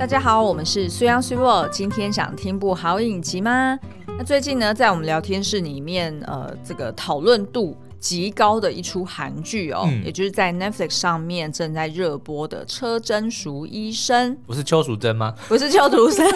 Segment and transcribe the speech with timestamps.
[0.00, 1.68] 大家好，我们是 s u y a n g s u y o。
[1.68, 3.78] 今天想听部好影集吗？
[4.16, 15.34] 那最近呢，在我们聊天室里面，呃，这个讨论度极高的一出韩剧哦，嗯、也就是在 Netflix 上面正在热播的《车贞淑医生》，不是邱淑贞吗？
[15.46, 16.26] 不是邱淑贞，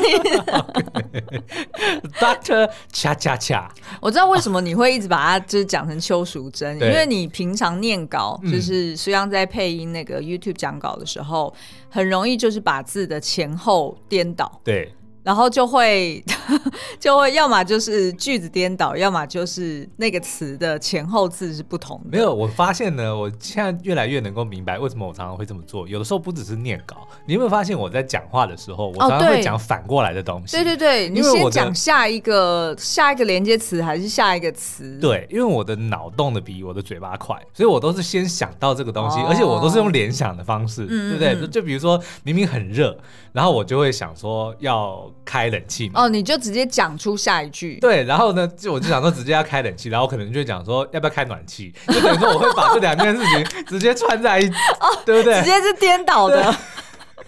[2.21, 3.73] Doctor 恰恰恰。
[4.01, 11.53] 我知道为什么你会一直把它就是讲成邱淑贞，因为你平常念稿就是虽然在配音那个 YouTube 讲稿的时候，
[11.89, 14.61] 很容易就是把字的前后颠倒。
[14.63, 14.93] 对。
[15.25, 16.23] 然后就会
[17.01, 22.11] 就会，要么就是句子颠倒，要么就是那个词的前后字是不同的。
[22.13, 25.89] 没有，我发现呢，我现在越来越能够明白为什么我常常会这么做。
[25.89, 30.59] 有的时候不只是念稿，你有没有发现我在讲话的时候，我常常会讲反过来的东西？
[30.59, 34.99] 对对对，你先讲下一个下一个连接词还是下一个词？
[35.01, 41.41] 对，因为我的脑动的比我的嘴巴快，所以我都是先想到这个东西，哦、而且我都是用联想的方式，嗯、对不对？
[41.41, 42.95] 就就比如说明明很热，
[43.33, 45.11] 然后我就会想说要。
[45.25, 46.03] 开冷气嘛？
[46.03, 47.79] 哦，你就直接讲出下一句。
[47.81, 55.39] 对，然后呢，就我就想说直接要开冷气，然后可能就会讲说要不要开暖气，就等于说我会把这两件事情直接串在一起， 哦，对不对？
[55.39, 56.55] 直接是颠倒的。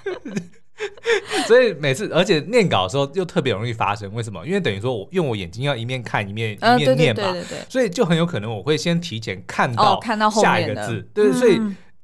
[1.47, 4.47] 所以每次，而且念稿的时候又特别容易发生，为什么？
[4.47, 7.35] 因为等于说我用我眼睛要一面看一面一面念嘛，
[7.69, 11.59] 所以就很有可能我会先提前看到看到下一个字，对，所以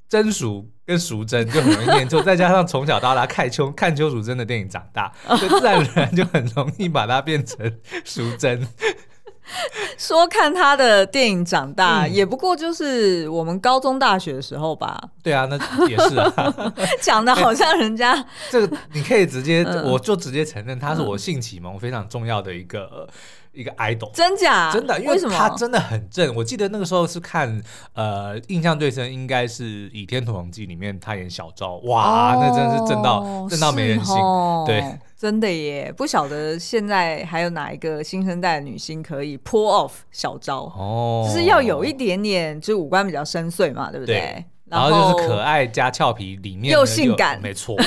[0.09, 0.67] 贞淑。
[0.93, 7.73] 跟淑珍就很容易念错，再加上从小到大看邱看邱淑贞的电影长大，所以自然而然就很容易把它变成
[8.05, 8.69] 淑珍。
[9.97, 15.01] 说看他的电影长大，嗯、也不过就是我们高中大学的时候吧。
[15.23, 15.57] 对啊，那
[15.89, 16.55] 也是啊，
[17.01, 23.09] 讲的好像人家、欸、这个你可以直接，嗯、我就直接承认他是我性启蒙非常重要的一个。
[23.53, 24.73] 一个 idol，真假？
[24.73, 26.35] 真的，因为他真的很正。
[26.35, 27.63] 我记得那个时候是看，
[27.95, 34.17] 呃，印象最深应该是《倚天屠龙记》里面他演小昭，哇，哦、那真的是正到正到没人性。
[34.17, 34.83] 哦、对，
[35.17, 44.17] 真的耶，不晓得现在还有哪一个新生代的女星可以 pull off 小昭哦，就是要有一点点，就五官比较深邃嘛，对不对？
[44.17, 47.77] 对然后就是可爱加俏皮，里面又性感，没错。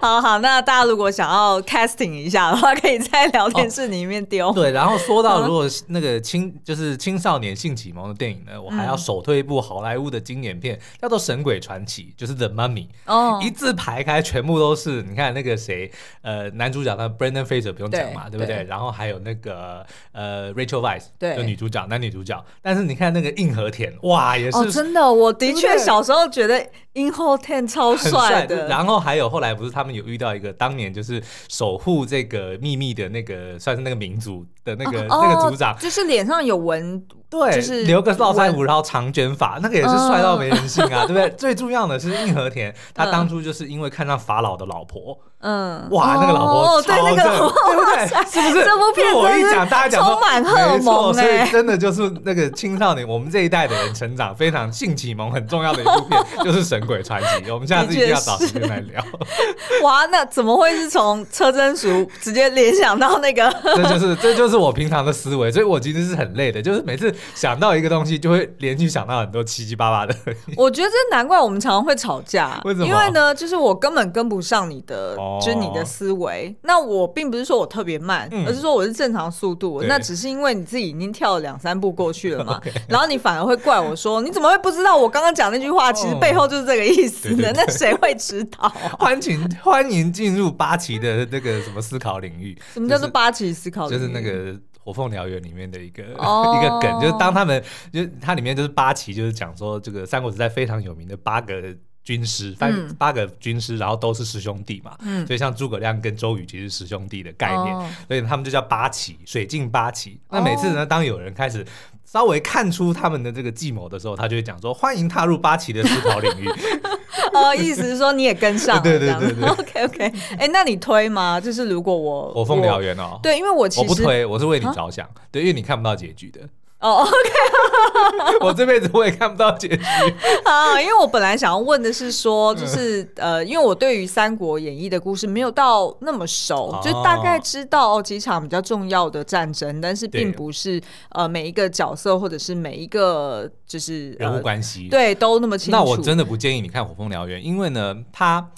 [0.00, 4.48] 好好，那大家如果想要 casting 一下的话，可以在聊天室里面丢。
[4.50, 4.52] 哦。
[4.54, 12.86] 对，然后说到如果那个青就是青少年性启蒙的电影呢，我还要首推一部好莱坞的经典片，叫做《神鬼传奇》，就是 The Mummy。
[13.06, 15.90] 哦，一字排开，全部都是你看那个谁，
[16.22, 18.56] 呃，男主角那 Brendan Fraser 不用讲嘛，对，对不对？
[18.58, 22.42] 对，然后还有那个呃 Rachel Weisz，对，就女主角，男女主角。
[22.62, 26.64] 但是你看那个硬核田，哇，也是、哦、真的，我的确小时候觉得
[26.98, 28.66] 印和闐超帅的。
[28.68, 37.02] 然后还有后来不是他们有遇到一个当年就是守护这个秘密的那个，算是那个民族的那个、哦、那个族长，就是脸上有纹。
[37.30, 41.28] 对，就是留个络腮胡，然后长卷发，那个也是帅到没人性啊，对不对？
[41.36, 48.06] 最重要的是硬和田，他当初就是因为看上法老的老婆，嗯，哇，那个老婆超正，对不对？
[48.24, 48.64] 是不是？
[48.64, 57.28] 这部片我一讲，大家讲充满荷尔蒙，所以真的就是那个青少年，我们这一代的人成长非常性启蒙很重要的一部片，就是《神鬼传奇》。
[57.54, 59.04] 我们下次一定要找时间来聊。
[59.84, 63.48] 哇，那怎么会是从车真淑直接联想到那个？
[63.76, 67.14] 这就是这就是我平常的思维，所以我其实是很累的，就是每次。
[67.34, 70.14] 想到一个东西，就会连续想到很多七七八八的。
[70.56, 72.58] 我觉得这难怪我们常常会吵架。
[72.64, 72.86] 为什么？
[72.86, 76.56] 因为呢，就是我根本跟不上你的，哦、就是你的思维。
[76.62, 79.82] 那我并不是说我特别慢，嗯、而是说我是正常速度。
[79.82, 82.60] 那只是因为你自己已经跳了两三步过去了嘛。
[82.88, 85.92] 然后你反而会怪我说，你怎么会不知道我刚刚讲那句话？
[85.92, 87.48] 其实背后就是这个意思的。
[87.48, 88.68] 哦、那谁会知道、啊？
[88.98, 92.58] 欢迎欢迎进入八旗的那个什么思考领域。
[92.72, 93.92] 什么叫做八旗思考領域？
[93.92, 94.58] 就是那个。
[94.90, 96.56] 《火凤燎原》里面的一个、oh.
[96.56, 97.62] 一个梗，就是当他们
[97.92, 101.62] 就它里面就是八旗，就是讲说这个三国时代非常有名的八个
[102.02, 107.86] 军师，八、嗯、八个军师，然后都是师兄弟嘛，嗯、所以像诸葛亮跟周瑜其实是师兄弟的概念，oh.
[108.06, 110.18] 所以他们就叫八旗，水镜八旗。
[110.30, 111.62] 那每次呢，当有人开始。
[112.10, 116.48] 稍微看出他们的这个计谋的时候，他就会讲说：“欢迎踏入八旗的思考领域。
[117.34, 118.82] ”哦，意思是说你也跟上了？
[118.82, 119.46] 对对对对。
[119.46, 121.38] OK OK，哎、欸，那你推吗？
[121.38, 126.40] 就是如果我火凤燎原哦，对，因为我其实我不推，我是为你着想，啊、对，因为你看不到结局的。
[126.80, 129.82] 哦、oh,，OK， 我这辈子我也看不到结局。
[130.46, 140.80] 啊，因为我本来想要问的是说，就是、嗯、呃，因为我对于《三国演义》的故事没有到那么熟，哦、就大概知道几场比较重要的战争，但是并不是
[141.10, 145.76] 呃每一个角色或者是每一个就是、呃、人物关系，对，都那么清楚。
[145.76, 148.48] 那我真的不建议你看《火凤燎原》，因为呢，它。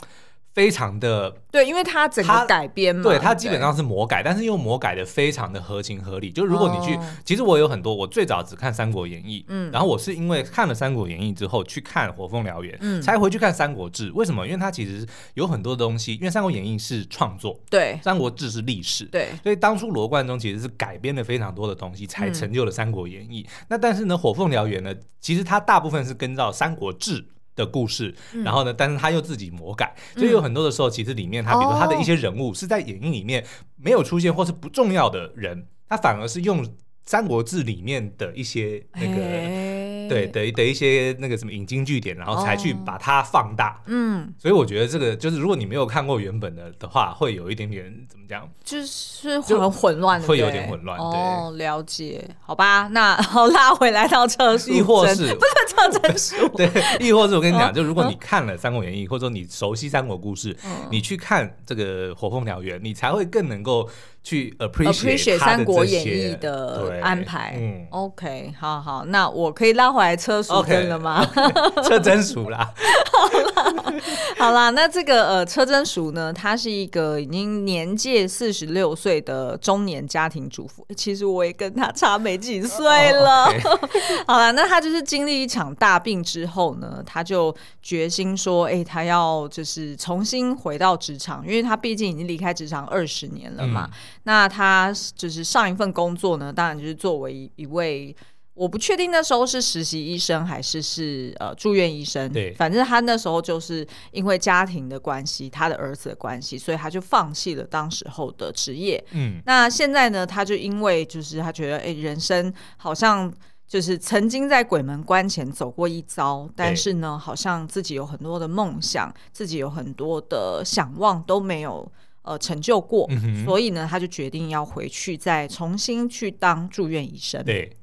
[0.53, 6.31] 非常的对，因为它整个改编嘛，对，它基本上是魔改，但是又魔改的非常的合情合理。
[6.31, 14.11] 就如果你去，哦、其实我有很多，我最早只看《三国演义》，嗯，然后我是因为看了《三国演义》之后去看《火凤燎原》，嗯，才回去看《三国志》。
[14.15, 14.45] 为什么？
[14.47, 23.45] 因为它其实有很多东西，因为《三国演义》是创作，对，《三国志》是历史，对，所以当初罗贯中其实是改编了非常多的东西，才成就了《三国演义》。
[23.47, 27.23] 嗯、那但是呢，《火凤燎原》呢，其实它大部分是跟照《三国志》
[27.57, 28.15] 的故事，
[28.45, 33.45] 然后呢，但是他又自己魔改，所以有很多的时候，其实里面他，比如说他的一些人物是在演绎里面
[33.77, 36.65] 没有出现或是不重要的人，他反而是用
[37.05, 39.70] 《三国志》里面的一些那个。
[40.11, 43.77] 对的的一些那个什么引经据典，然后才去把它放大。
[43.79, 48.49] 哦、嗯，所以我觉得这个就是，如果你没有看过原本的的话，会有一点点怎么讲？
[48.63, 50.99] 就是 很混乱，会有点混乱。
[50.99, 56.49] 哦，了解，好吧，那 好拉回来到车书，亦或是不是车真书？
[56.57, 56.71] 对，
[57.01, 63.89] 亦或是我跟你讲，就如果你看了《三国演义》，或者说你熟悉三国故事，嗯、你去看这个《火凤燎原》，你才会更能够。
[64.23, 67.57] 去 appreciate《三国演义》的安排。
[67.59, 72.73] 嗯，OK，好好，那我可以拉回来车淑珍了吗？Okay, 车真淑啦。
[73.13, 73.29] 好
[73.63, 73.95] 啦，
[74.39, 80.87] 好啦，那这个呃，车真淑呢，她是一个已经年届四十六岁的中年家庭主妇。
[80.97, 83.45] 其实我也跟她差没几岁了。
[83.45, 83.81] Oh.
[84.27, 93.89] 好啦，那她就是经历一场大病之后呢，她就决心说，哎、欸，她要就是重新回到职场，因为她毕竟已经离开职场二十年了嘛。
[93.93, 98.15] 嗯那他就是上一份工作呢，当然就是作为一位，
[98.61, 102.31] 我不确定那时候是实习医生还是是呃住院医生。
[102.31, 109.03] 对，反正他那时候就是因为家庭的关系，他的儿子的关系，所以他就放弃了当时候的职业。
[109.13, 113.33] 嗯，那现在呢，他就因为就是他觉得，哎、欸，人生好像
[113.67, 121.91] 就是曾经在鬼门关前走过一遭，但是呢，好像自己有很多的梦想，自己有很多的想望都没有。
[122.23, 127.43] 呃，成就过，嗯、所以呢，他就决定要回去再重新去当住院医生。
[127.43, 127.75] 对，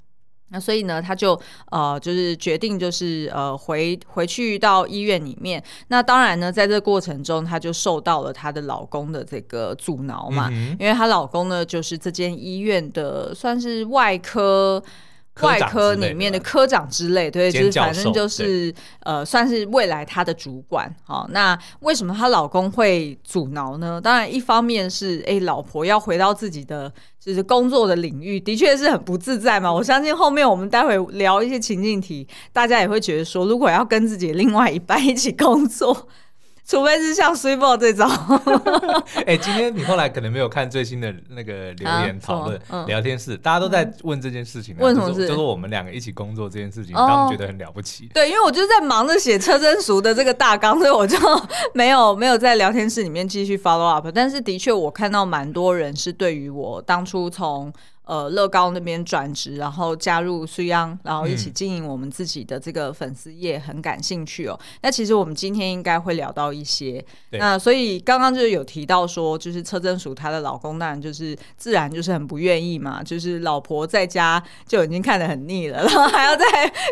[0.49, 1.39] 那所以呢，他就
[1.71, 5.61] 呃，就是决定就是呃，回回去到医院里面。
[5.89, 14.81] 那当然呢，在这个过程中，他就受到了她的老公的这个阻挠嘛，嗯、因为她老公呢，就是这间医院的算是外科。
[15.41, 20.93] 外科里面的科长之类，对，就是反正就是呃，算是未来她的主管。
[21.03, 23.99] 好，那为什么她老公会阻挠呢？
[24.01, 29.71] 当然，一方面是哎，老婆要回到自己的就是工作的领域，的确是很不自在嘛。
[29.71, 36.07] 我相信后面我们待会聊一些情境题，大家也会觉得说，如果要跟自己另外一半一起工作。
[36.67, 38.05] 除非是像 Super 这种，
[39.25, 45.25] 哎，今天你后来可能没有看最新的那个留言讨论、聊天室，大家都在问这件事情、啊，问什么事？
[45.25, 48.09] 就是我们两个一起工作这件事情，他们觉得很了不起。
[48.13, 51.17] 对，因为我就是在忙着写车真熟的这个大纲，所以我就
[51.73, 54.05] 没有没有在聊天室里面继续 follow up。
[54.13, 57.71] 但是的确，我看到蛮多人是对于我当初从。
[58.07, 64.57] 呃，乐高那边转职，然后加入苏央，然后一起经营我们自己的这个粉丝业，很感兴趣哦。
[64.81, 76.45] 那其实我们今天应该会聊到一些，那所以刚刚就是有提到说，就是车真淑她的老公当然就是自然就是很不愿意嘛，就是老婆在家就已经看得很腻了，然后还要在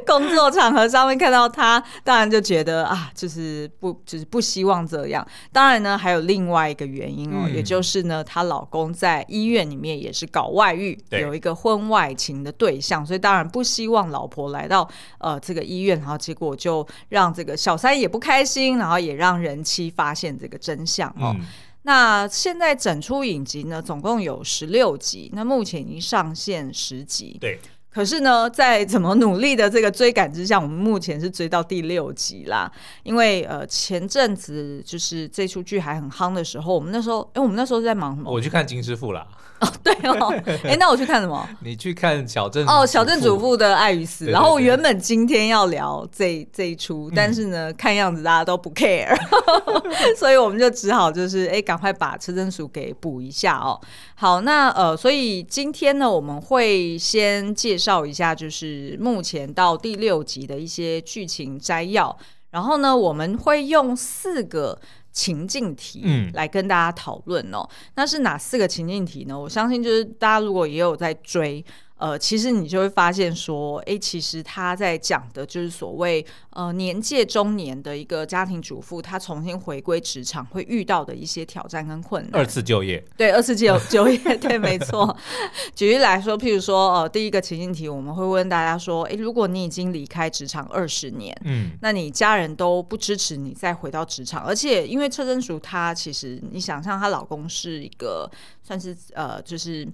[0.06, 5.26] 工作场合上面看到他，当然就觉得啊，就是不就是不希望这样。
[5.54, 11.00] 当然呢，还有另外一个原因哦，嗯、也就是呢，她老公在医院里面也是搞外遇。
[11.10, 21.36] 对有一个婚外情的对象，所以当然不希望老婆来到呃这个医院，然后结果就让这个小三也不开心，然后也让人妻发现这个真相哦。
[21.38, 21.46] 嗯、
[21.84, 27.38] 那现在整出影集呢，总共有十六集，那目前已经上线十集。
[27.40, 27.60] 对。
[27.96, 32.70] 可是呢，在怎么努力的这个追赶之下，我们目前是追到第六集啦。
[33.04, 38.30] 因为呃，前阵子就是这出剧还很夯的时候，我们那时候，哎，我们那时候在忙什么？
[38.30, 39.26] 我去看金师傅啦。
[39.62, 40.36] 哦，对哦，
[40.66, 41.48] 哎，那我去看什么？
[41.64, 44.26] 你去看小镇哦，小镇主妇的爱与死。
[44.26, 49.16] 然后我原本今天要聊这这一出，但是呢，嗯、看样子大家都不 care，
[50.20, 53.80] 所以我们就只好就是哎，赶快把车真淑给补一下哦。
[54.16, 62.18] 好，那呃，所以今天呢，我们会先介绍一下，就是目前到第六集的一些剧情摘要，
[62.52, 64.80] 然后呢，我们会用四个。
[65.16, 67.60] 情境题，嗯，来跟大家讨论哦。
[67.62, 69.40] 嗯、那是哪四个情境题呢？
[69.40, 71.64] 我相信就是大家如果也有在追，
[71.98, 82.42] 呃，其实你就会发现说，哎，其实他在讲的就是所谓呃年届中年的一个家庭主妇，她重新回归职场会遇到的一些挑战跟困难。
[82.42, 85.16] 二次就业，对，二次就就业，对，没错。
[85.74, 98.30] 举例来说，譬如说，呃，第一个情境题，我们会问大家说，哎，如果你已经离开职场二十年，嗯，那你家人都不支持你再回到职场，而且因为车真淑她其实，你想象她老公是一个
[98.62, 99.88] 算是呃，就是。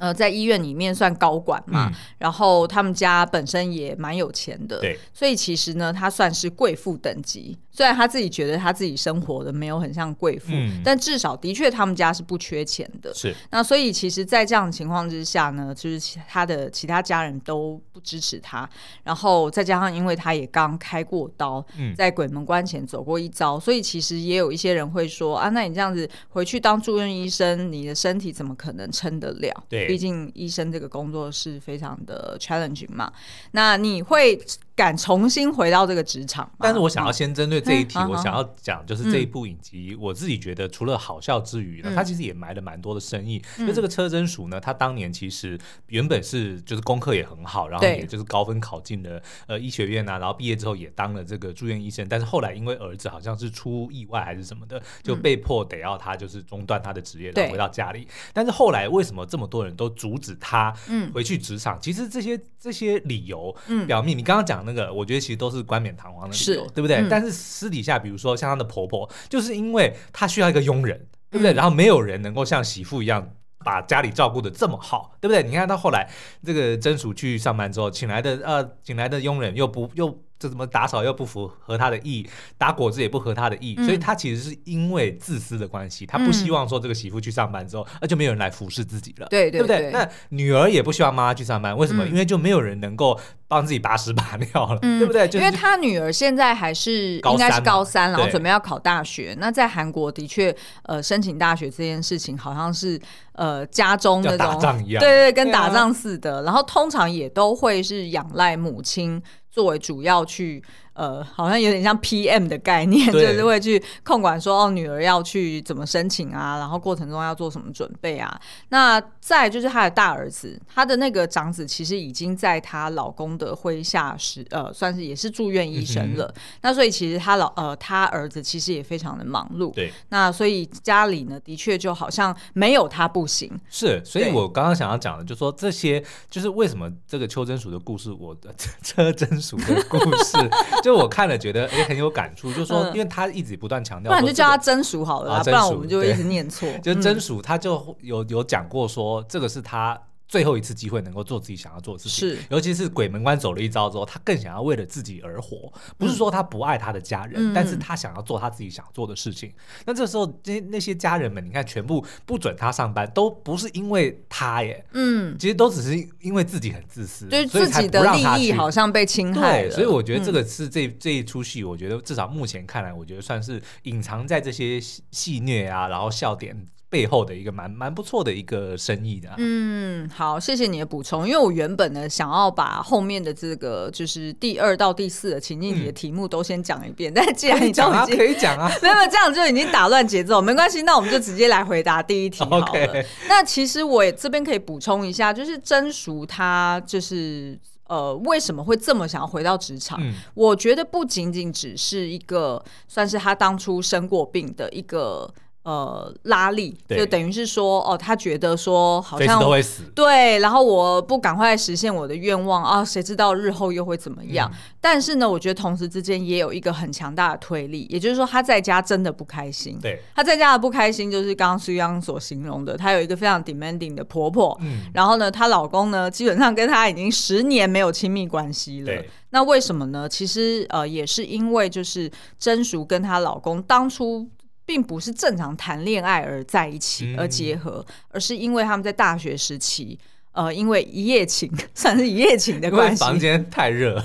[0.00, 7.56] 呃，在医院里面算高管嘛，嗯、然后他们家本身也蛮有钱的，对，所以其实呢，他算是贵妇等级。
[7.72, 13.14] 虽然他自己觉得他自己生活的没有很像贵妇，嗯、但至少的确他们家是不缺钱的。
[13.14, 18.68] 是，那所以其实，在这样的情况之下呢，就是他的其他家人都不支持他，
[19.04, 29.64] 然后再加上因为他也刚开过刀，嗯、在鬼门关前走过一遭，所以其实也有一些人会说啊，那你这样子回去当住院医生，你的身体怎么可能撑得了？
[29.68, 33.12] 对，毕竟医生这个工作是非常的 challenging 嘛。
[33.52, 34.40] 那你会
[34.74, 36.50] 敢重新回到这个职场？
[36.58, 43.42] 但是我想要先针对这一题，嗯、我想要讲就是这一部影集，嗯、我自己觉得除了好笑之余呢，它、嗯、其实也埋了蛮多的深意。
[43.58, 45.58] 嗯、就这个车真淑呢，他当年其实
[45.88, 52.06] 原本是就是功课也很好，然后也就是高分考进了呃医学院啊，然后毕业之后也当了这个住院医生。
[52.08, 58.08] 但是后来因为儿子好像是出意外还是什么的，就被迫得要他就是中断他的职业，然后回到家里。
[58.32, 60.74] 但是后来为什么这么多人都阻止他
[61.12, 61.76] 回去职场？
[61.76, 63.54] 嗯、其实这些这些理由，
[63.86, 66.96] 表面你刚刚讲的那个，我觉得其实都是冠冕堂皇的理由，是对不对？
[66.96, 71.52] 嗯、但是私底下，比如说像她的婆婆，就是因为她需要一个佣人，对不对？
[71.52, 75.42] 嗯、然后没有人能够像媳妇一样把家里照顾的这么好，对不对？
[75.42, 76.08] 你看到后来
[76.44, 80.22] 这个曾淑去上班之后，请来的呃，请来的佣人又不又。
[80.40, 89.90] 这怎么打扫又不符合他的意，打果子也不合他的意，嗯、所以他其实是因为自私的关系，他不希望说这个媳妇去上班之后，那、嗯、就没有人来服侍自己了，对对，对不对？
[89.92, 92.06] 那女儿也不希望妈妈去上班，为什么？
[92.06, 95.28] 嗯、因为就没有人能够帮自己把屎把尿了，嗯、对不对？
[95.28, 99.36] 就是、因为他女儿现在还是应该是高三，然后准备要考大学。
[99.38, 102.98] 那在韩国的确，呃，申请大学这件事情好像是
[103.34, 106.38] 呃家中那种打仗一样，对对，跟打仗似的。
[106.38, 109.22] 啊、然后通常也都会是仰赖母亲。
[109.50, 110.62] 作为主要去。
[110.92, 118.40] 呃，好像有点像 PM 的概念，就是会去控管说，哦，女儿要去怎么申请啊，然后过程中要做什么准备啊。
[118.68, 126.26] 那再就是她的大儿子，她的那个长子，其实已经在她老公的麾下是呃，算是也是住院医生了。
[126.36, 129.72] 嗯、那所以其实她老呃，她儿子其实也非常的忙碌。
[129.72, 129.92] 对。
[130.10, 133.50] 那所以家里呢，的确就好像没有他不行。
[133.70, 140.36] 是，所以我刚刚想要讲的，就是说这些就是为什么这个邱真淑的故事，我的 车真淑的故事。
[140.82, 146.68] 就我看了，觉得哎很有感触，就是说，因为他一直不断强调，不然就叫他蒸熟好了，不然我们就一直念错。
[146.82, 150.00] 就蒸熟，他就有有讲过说，这个是他。
[150.30, 155.72] 最后一次机会能够做自己想要做的事情，是尤其是鬼门关走了一遭之后，他更想要为了自己而活。
[155.98, 159.48] 不是说他不爱他的家人，嗯、但是他想要做他自己想做的事情。
[159.48, 159.54] 嗯、
[159.86, 169.70] 那这时候，那那些家人们，你看，全部不准他上班，都不是因为他耶，嗯，其实都只是因为自己很自私，对自己的利益好像被侵害了。
[169.72, 176.68] 所以我觉得这个是这、嗯、这一出戏，我觉得至少目前看来，我觉得算是隐藏在这些戏谑啊，然后笑点。
[176.90, 179.30] 背后的一个蛮蛮不错的一个生意的。
[179.38, 181.24] 嗯，好，谢谢你的补充。
[181.24, 192.66] 因为我原本呢想要把后面的这个就是第二到第四的情境题的题目都先讲一遍，嗯、但既然你都已经可以讲啊， 没有这样就已经打乱节奏，没关系，那我们就直接来回答第一题好了。
[193.28, 197.56] 那其实我也这边可以补充一下，就是真熟他就是
[197.86, 199.96] 呃为什么会这么想要回到职场？
[200.02, 205.32] 嗯、我觉得不仅仅只是一个算是他当初生过病的一个。
[205.62, 214.50] 呃，拉力就等于是说，哦，他觉得说好像都会死，对，然后我不赶快实现我的愿望啊，谁知道日后又会怎么样？
[214.50, 219.78] 嗯、但是呢，我觉得同时之间也有一个很强大的推力，也就是说他在家真的不开心。
[219.82, 229.02] 对，他在家的不开心就是刚刚苏央所形容的，她有一个非常 demanding 的婆婆，嗯，然后呢，她老公呢，基本上跟她已经十年没有亲密关系了。
[229.28, 230.08] 那为什么呢？
[230.08, 234.26] 其实呃，也是因为就是真淑跟她老公当初。
[234.70, 239.98] 并不是正常谈恋爱而在一起而结合，嗯、而是因为他们在大学时期，
[240.30, 243.00] 呃，因为一夜情， 算是一夜情的关系。
[243.00, 244.00] 房间太热，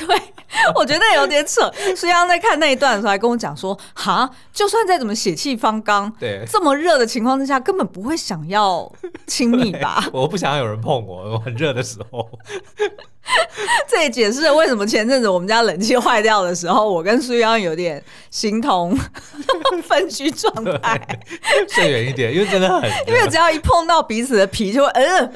[0.06, 0.16] 对，
[0.74, 1.70] 我觉得有点扯。
[1.94, 8.90] 苏央在看那一段的时候，还跟我讲说：“哈，就算再怎么血气方刚，对，这么热的情况之下，根本不会想要
[9.26, 10.04] 亲密吧？
[10.12, 12.28] 我不想要有人碰我，我很热的时候。”
[13.86, 18.98] 这也解释了为什么前阵子我们家冷气坏掉的时候，我跟苏央有点形同
[19.84, 21.00] 分居状态。
[21.68, 25.32] 睡远一点，因为真的很，因为只要一碰到彼此的皮，就会嗯，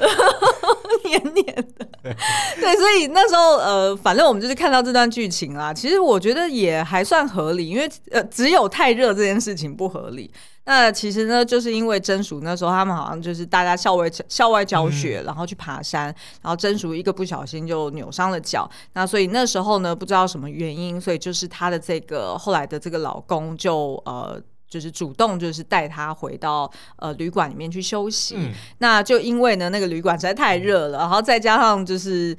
[1.07, 1.87] 黏黏的。
[2.01, 5.73] 对，所以那时候呃，反正我们就是看到这段剧情啦。
[5.73, 10.31] 其实我觉得也还算合理，因为呃，只有太热这件事情不合理。
[10.67, 16.05] 那其实呢，就是因为真淑那时候他们好像就是大家校外校外教学，嗯、然后去爬山，
[16.41, 18.67] 然后真淑一个不小心就扭伤了脚。
[18.93, 28.35] 那所以那时候呢，不知道什么原因，所以就是她的这个后来的这个老公就呃，就是主动就是带他回到呃旅馆里面去休息。
[28.37, 32.35] 嗯、那就因为呢，那个旅馆实在太热了，然后再加上就是。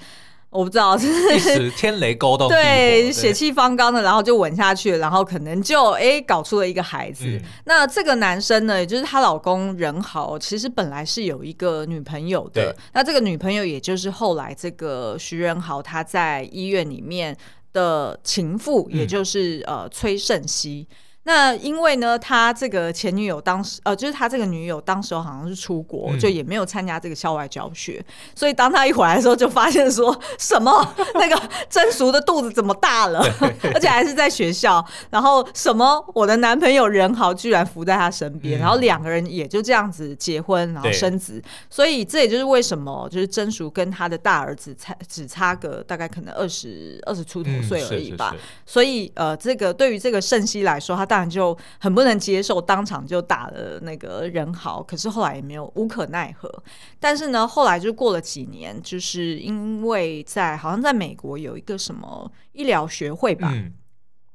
[0.49, 0.97] 我不知道，
[1.35, 7.27] 一时天雷勾动，对，血气方刚的，然后就吻下去，然后可能就哎、欸、搞出了一个孩子。
[7.27, 12.75] 嗯、那这个男生呢，也就是她老公仁豪，其实本来是有一个女朋友的。
[12.95, 17.37] 那这个女朋友，也就是后来这个徐仁豪他在医院里面
[17.75, 20.87] 的情妇，嗯、也就是呃崔胜熙。
[21.27, 28.01] 那因为呢，他这个前女友当时呃，就是他这个女友当时好像是出国，嗯、就也没有参加这个校外教学，
[28.33, 30.95] 所以当他一回来的时候，就发现说什么？
[31.15, 33.19] 那个真淑的肚子怎么大了，
[33.75, 36.01] 而且还是在学校，然后什么？
[36.15, 48.53] 我的男朋友人豪居然伏在他身边，嗯、然后两个人也就这样子结婚，然后生子，所以这也就是为什么就是真淑跟他的大儿子才只差个大概可能二十二十出头岁而已吧，嗯、是是是。
[48.65, 51.16] 所以呃，这个对于这个盛熙来说，他大。
[51.25, 56.53] 就很不能接受，当场就打了那个人好，可是后来也没有无可奈何。
[56.99, 63.55] 但是呢，后来就过了几年，就是因为在好像在美国有一个什么医疗学会吧。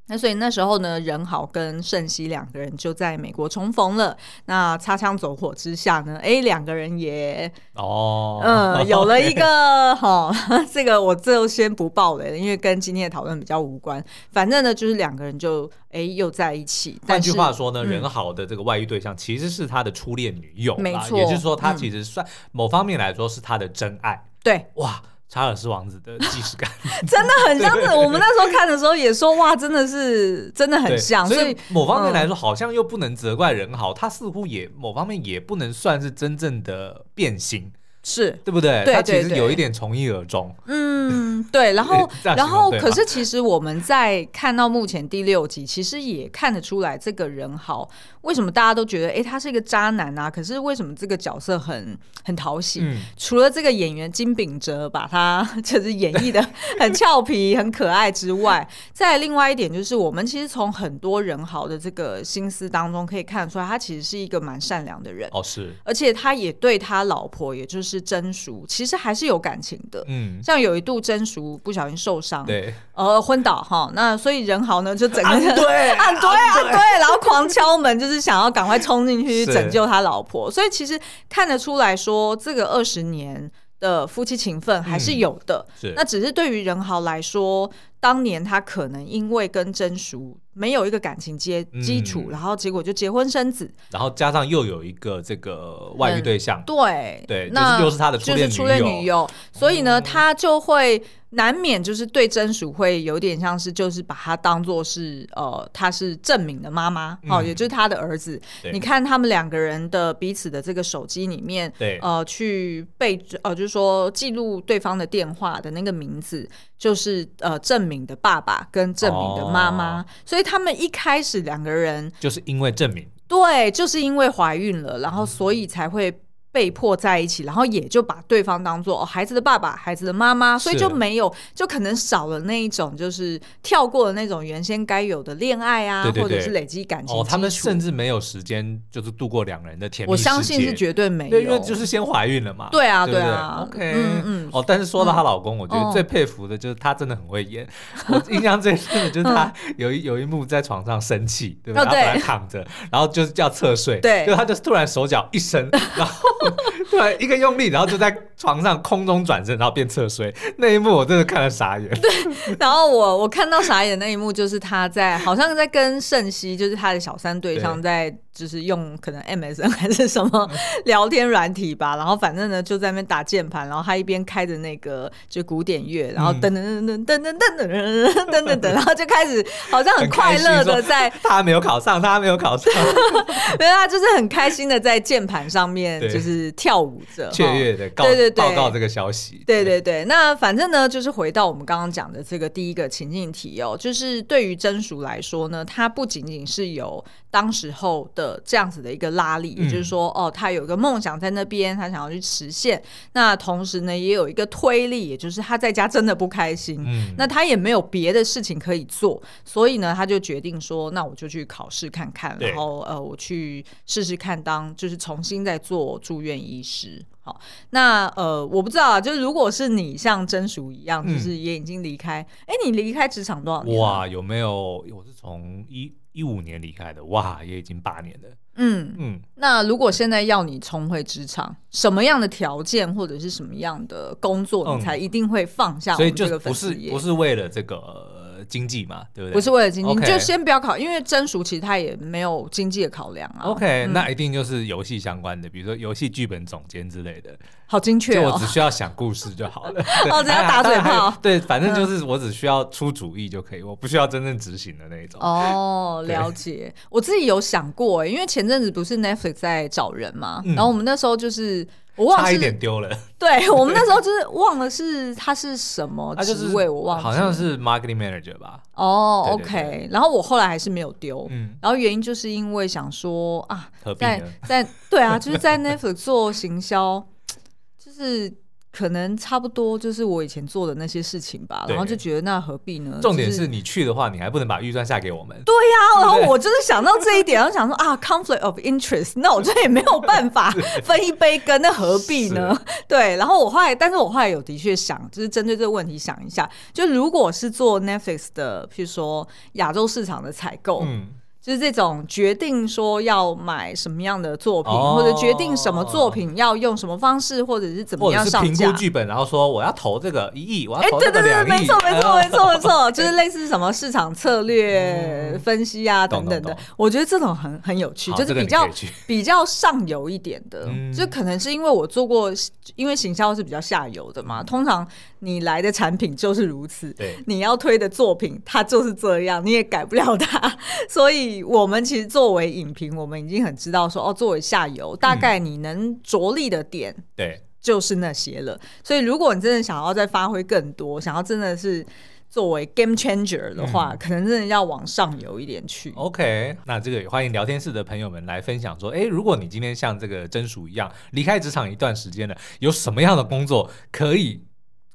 [0.08, 4.17] 那所以那时候呢，仁豪跟盛熙两个人就在美国重逢了。
[4.46, 9.41] 那擦枪走火之下呢，哎，两个人也哦，嗯，有了一个
[9.96, 10.36] 哈、哦，
[10.70, 14.03] 这个我就先不爆雷了，因为跟今天的讨论比较无关。
[14.31, 17.00] 反正呢，就是两个人就哎又在一起。
[17.08, 24.25] 换句话说呢，仁豪、嗯、的这个外遇对象其实是他的初恋女友，没错，也就是说他其实算某方面来说是他的真爱。
[24.43, 25.01] 对，哇。
[25.34, 26.70] 查尔斯王子的即视感，
[27.08, 31.26] 真的很像是我们那时候看的时候也说哇，真的是真的很像。
[31.26, 37.72] 所以某方面来说，好像又不能责怪人好，他似乎也某方面也不能算是真正的变心。
[38.03, 38.84] 是对不对？
[38.86, 40.53] 他其实有一点从一而终。
[40.65, 41.74] 嗯，对。
[41.74, 47.88] 然后， 然后，可是其实我们在看到目前第六集，其实也看得出来，这个人豪
[48.22, 50.31] 为什么大家都觉得，哎，他是一个渣男啊？
[50.31, 52.79] 可是为什么这个角色很很讨喜？
[52.81, 56.41] 嗯、除了这个演员金秉哲把他 就是演绎的
[56.79, 65.29] 很俏皮、很可爱之外，再另外一点就是，我们其实从很多人豪的这个心思当中可以看得出来，他其实是一个蛮善良的人。
[65.31, 65.75] 哦，是。
[65.83, 67.91] 而且他也对他老婆，也就是。
[67.92, 70.04] 是真熟，其实还是有感情的。
[70.08, 73.92] 嗯，像有一度真熟不小心受伤，对，呃，昏倒哈。
[73.94, 80.50] 那所以仁豪呢，就整个人对啊， 对啊，对，然后狂敲门，就是想要赶快冲进去拯救他老婆。
[80.50, 85.66] 所以其实看得出来说，这个二十年的夫妻情分还是有的。
[85.80, 87.70] 是，那只是对于仁豪来说，
[88.01, 108.42] 当年他可能因为跟真淑没有一个感情基基础，然后结果就结婚生子，然后加上又有一个这个外遇对象，对对，那又是他的初恋女友，所以呢，他就会难免就是对真淑会有点像是就是把他当做是呃，他是郑敏的妈妈，哦，也就是他的儿子。
[108.74, 116.50] 你看他们两个人的彼此的这个手机里面，对，呃，去备呃，就是说记录对方的电话的那个名字，
[116.81, 117.91] 就是呃郑。
[117.91, 126.21] 敏的爸爸跟郑敏的妈妈，哦、所以他们一开始两个人就是因为郑敏，对，就是因为怀孕了，然后所以才会。
[126.51, 137.16] 被迫在一起，然后也就把对方当做、哦、孩子的爸爸、孩子的妈妈，所以就没有，就可能少了那一种，就是跳过了那种原先该有的恋爱啊，对对对，或者是累积感情。
[137.16, 140.11] 哦，他们甚至没有时间，就是度过两人的甜蜜。
[140.11, 142.68] 我相信是绝对没有，因为就是先怀孕了嘛。
[142.70, 143.66] 对啊，对啊。
[143.66, 144.50] OK，嗯嗯。
[144.51, 147.66] 哦，但是说到她老公，嗯、我觉得最佩服的就是他真的很会演。
[148.07, 151.83] 嗯、我印象最深的就是他有一有一幕在床上生气，对吧？
[151.83, 152.00] 哦、对。
[152.01, 156.29] 然后本来躺着，然后就是叫侧睡，对，就他就突然手脚一伸， 然后。
[156.90, 160.34] 对，一个用力，然后就在床上空中转身，然后变侧睡。
[160.58, 161.88] 那一幕我真的看了傻眼。
[162.01, 168.12] 对，然后我我看到傻眼那一幕，就是他在好像在跟胜熙，就是他的小三对象在。
[168.34, 170.50] 就是用可能 MSN 还是什么
[170.86, 182.74] 聊天软体吧，然后反正呢就在那边打键盘，然后他一边开着那个就古典乐，然后噔噔噔噔噔噔噔噔噔噔噔噔， 然后就开始好像很快乐的在他没有考上，他没有考上，
[183.60, 189.44] 没有，他就是很开心的在键盘上面就是跳舞着，雀跃的告对对对报告这个消息。
[189.46, 202.81] 对对对，那反正呢，就是回到我们刚刚讲的这个第一个情境题哦，就是对于真熟来说呢，他不仅仅是有当时候的这样子的一个拉力，嗯、也就是说，哦，他有一个梦想在那边，他想要去实现。
[203.13, 217.01] 那同时呢，也有一个推力，也就是他在家真的不开心，嗯、那他也没有别的事情可以做，所以呢，他就决定说，那我就去考试看看，然后呃，我去试试看当就是重新再做住院医师。
[217.24, 223.79] 好，那呃，我不知道啊，就是如果是你像真淑一样，就是也已经离开，哎、嗯，你离开职场多少年？
[223.79, 224.84] 哇，有没有？
[224.92, 228.29] 我是从一一五年离开的，哇，也已经八年了。
[228.55, 235.96] 嗯嗯，那如果现在要你重回职场，什么样的条件或者是什么样的工作，你才一定会放下？
[235.96, 238.20] 所以就不是不是为了这个。
[238.46, 239.34] 经济嘛，对不对？
[239.34, 243.44] 不是为了经济，Okay 你就先不要考，因为真熟其实他也没有经济的考量啊。
[243.46, 247.32] OK，、嗯、那一定就是游戏相关的，比如说游戏剧本总监之类的。
[247.68, 249.82] 好精确、哦，就我只需要想故事就好了。
[250.12, 251.10] 哦，只要打嘴 炮。
[251.22, 255.22] 对，反正就是我只需要出主意就可以，我不需要真正执行的那一种。
[255.22, 256.74] 哦， 了解。
[256.90, 261.66] 我自己有想过，因为前阵子不是 Netflix 在找人嘛，嗯、然后我们那时候就是。
[261.96, 262.90] 我忘了差一点丢了。
[263.20, 268.62] 对， 我们那时候就是忘了是他是什么职位，我忘了，好像是 marketing manager 吧。
[268.75, 269.88] 哦，OK。
[269.92, 271.56] 然后我后来还是没有丢，嗯。
[271.62, 277.06] 然后原因就是因为想说啊，在在对啊，就是在 Netflix 做行销，
[277.77, 278.41] 就是。
[278.72, 283.00] 可能差不多就是我以前做的那些事情吧，然后就觉得那何必呢？
[283.01, 285.36] 重点是你去的话，你还不能把预算下给我们。
[285.46, 290.51] 对呀，然后我就是想到这一点， 然后想说啊，conflict of interest，那我这也没有办法
[290.84, 292.57] 分一杯羹，那何必呢？
[292.88, 301.07] 对，然后我后来，但是我后来有的确想，就是针对这个问题想一下，就如果是做 Netflix 的，譬如说亚洲市场的采购，嗯。
[301.42, 308.66] 就是这种决定说要买什么样的作品，或者决定什么作品要用什么方式，或者是怎么样上架。
[308.66, 311.50] 评估剧本，然后说我要投这个一亿，我要投这个两亿。
[311.50, 316.56] 没错，没错，没错，没错， 就是类似什么市场策略分析啊等等的。
[316.77, 318.68] 我觉得这种很很有趣，就是比较
[319.08, 322.32] 比较上游一点的，就可能是因为我做过，
[322.75, 324.44] 因为行销是比较下游的嘛。
[324.44, 324.88] 通常
[325.22, 330.57] 你来的产品就是如此，对你要推的作品它就是这样，你也改不了它，
[330.88, 331.42] 所以。
[331.51, 338.53] 我们其实作为影评，我们已经很知道说哦，作为下游，大概你能着力的点，对，就是那些了。
[338.53, 341.86] 嗯、所以，如果你真的想要再发挥更多，想要真的是
[342.29, 345.92] 作为 game changer 的话，嗯、可能真的要往上游一点去。
[345.96, 354.42] OK，那这个也欢迎聊天室的朋友们来分享说，哎，如果你今天像这个真鼠一样离开职场一段时间了，有什么样的工作可以？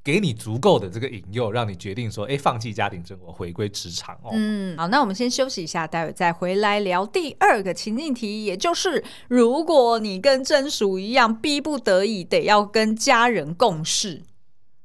[0.07, 4.29] 给你足够的这个引诱，让你决定说，哎，放弃家庭生活，回归职场哦。
[4.31, 14.23] 嗯，好，那我们先休息一下，待会再回来聊第二个情境题，也就是如果你跟真淑一样，逼不得已得要跟家人共事，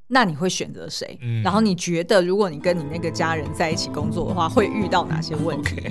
[0.07, 1.17] 那你会选择谁？
[1.21, 5.89] 嗯，然后你觉得，如果你跟你那个家人在一起工作的话，会遇到哪些问题.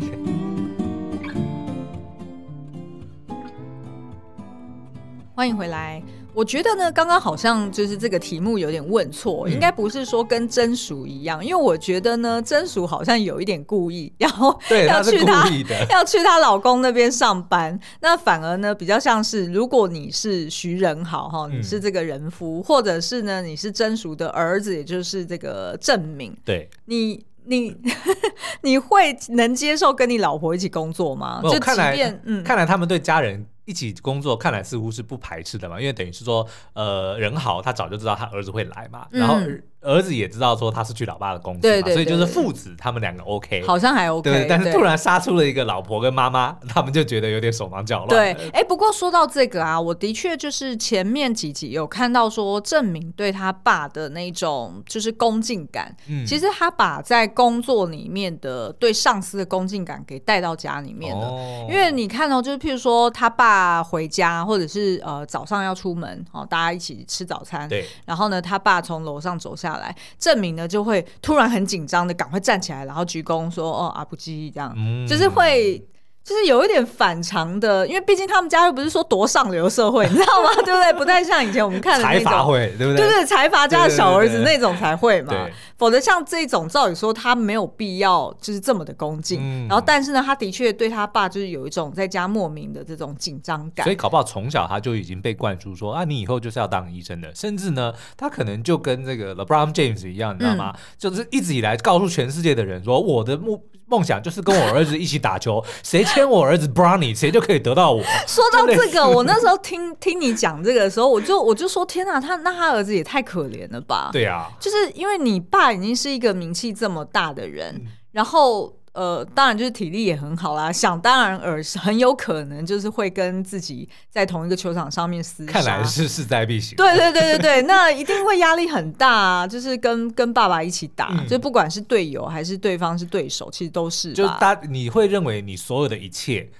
[5.34, 6.02] 欢迎回来。
[6.34, 15.46] 我觉得呢，刚刚好像就是这个题目有点问错，嗯、应该不是说跟真淑一样，因为我觉得呢，真淑好像有一点故意，然后 要去她
[15.90, 27.76] 要去她老公那边上班，那反而呢比较像是，如果你是徐仁豪哈，你是这个人夫，嗯、或者是呢你是真淑的儿子，也就是这个郑明，对，你你
[28.62, 31.40] 你会能接受跟你老婆一起工作吗？
[31.42, 33.44] 就即便嗯，看来他们对家人。
[33.64, 39.36] 一起工作看来似乎是不排斥的嘛，因为等于是说，呃，人好他早就知道他儿子会来嘛，然后。
[39.82, 44.46] 儿子也知道说他是去老爸的公司嘛，所以就是父子他们两个 OK，好像还 OK，对。
[44.48, 48.08] 但是突然杀出了一个老婆跟妈妈，他们就觉得有点手忙脚乱。
[48.08, 61.26] 对，哎，不过说到这个啊，我的确就是前面几集有看到说郑明对他爸的那种就是恭敬感，嗯，其实他把在工作里面的对上司的恭敬感给带到家里面了。
[61.26, 69.82] 哦，因为你看到就是譬如说他爸回家，或者是呃早上要出门哦，大家一起吃早餐，对，然后呢，他爸从楼上走下来。
[69.82, 75.84] 来证明呢，就会突然很紧张的赶快站起来，然后鞠躬说：“哦，阿布基这样，嗯、就是会。”
[76.24, 80.50] 就是有一点反常的，因为毕竟他们家又不是说多上流社会，你知道吗？
[80.64, 80.92] 对不对？
[80.92, 82.96] 不太像以前我们看的那种财阀会，对不对？
[82.96, 85.34] 就是财阀家的小儿子那种才会嘛。
[85.76, 89.40] 否则像这种，照理说他没有必要就是这么的恭敬。
[89.42, 93.82] 嗯、然后，但是呢，他的确对他爸就是有一种在家莫名的这种紧张感。
[93.82, 97.34] 所以，搞不好从小他就已经被灌输说啊，你以后就是要当医生的。
[97.34, 100.72] 甚至呢，他可能就跟这个 LeBron James 一样，你知道吗？
[100.72, 103.60] 嗯、就是一直以来告诉全世界的人说，我的目。
[103.92, 108.02] 梦想就是跟我儿子一起打球， 谁牵我儿子 Brownie，谁就可以得到我。
[108.26, 114.08] 说到这个，我那时候听 听你讲这个的时候，我就我就说天哪，他那他儿子也太可怜了吧？
[114.10, 118.74] 对啊，就是因为你爸已经是一个名气这么大的人，嗯、然后。
[118.94, 125.52] 呃，当然就是体力也很好啦，想当然尔很有可能就是会跟自己在同一个球场上面厮杀。
[125.52, 126.76] 看来是势在必行。
[126.76, 134.12] 对对对对对，那一定会压力很大啊，就是跟跟爸爸一起打，嗯、就不管是队友还是对方是对手，其实都是。
[134.12, 136.50] 就大你会认为你所有的一切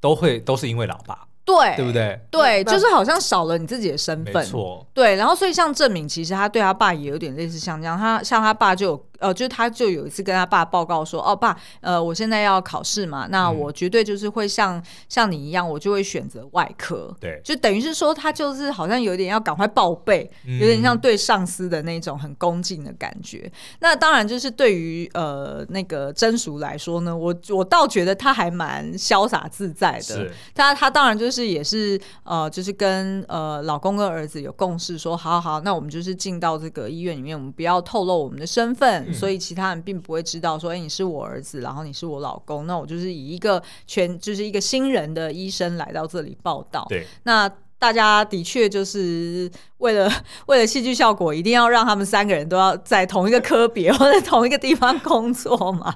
[0.00, 1.26] 都会都是因为老爸。
[1.44, 2.20] 对，对不对？
[2.30, 4.34] 对，就是好像少了你自己的身份。
[4.34, 4.84] 没错。
[4.92, 9.07] 对，然后所以像郑明，其实他对他爸也有点类似像这样，他像他爸就有。
[9.18, 17.12] 呃，就是他就有一次跟他爸报告说：“哦，爸，呃，我现在要考试嘛，那我绝对就是会像、嗯、像你一样，我就会选择外科。
[17.20, 23.42] 对，就等于是说，他就是好像有点要赶快报备，有点像对上司的那种很恭敬的感觉。
[23.44, 30.02] 嗯、那当然，就是对于呃那个真淑来说呢，我我倒觉得他还蛮潇洒自在的。
[30.02, 46.86] 是他他当然就是也是呃，就是跟呃老公跟儿子有共识，说好好好，那我们就是进到这个医院里面，我们不要透露我们的身份。”所以其他人并不会知道说，哎、欸，你是我儿子，然后你是我老公，那我就是以一个全就是一个新人的医生来到这里报道。
[46.88, 50.10] 对，那大家的确就是为了
[50.46, 55.94] 为了戏剧效果，一定要让他们三个人都要在同一个科别或者同一个地方工作嘛。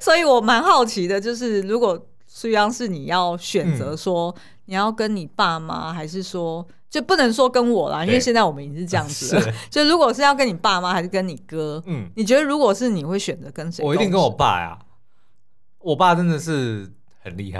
[0.00, 4.34] 所以我蛮好奇的，就是如果苏央是你要选择说，
[4.66, 6.66] 你要跟你爸妈，还是说？
[6.94, 9.42] 就不能说跟我啦，因为现在我们已经是这样子了。
[9.42, 11.82] 是 就如果是要跟你爸妈，还是跟你哥？
[11.86, 13.84] 嗯，你觉得如果是你会选择跟谁？
[13.84, 14.78] 我一定跟我爸呀。
[15.80, 16.88] 我爸真的是
[17.20, 17.58] 很厉害。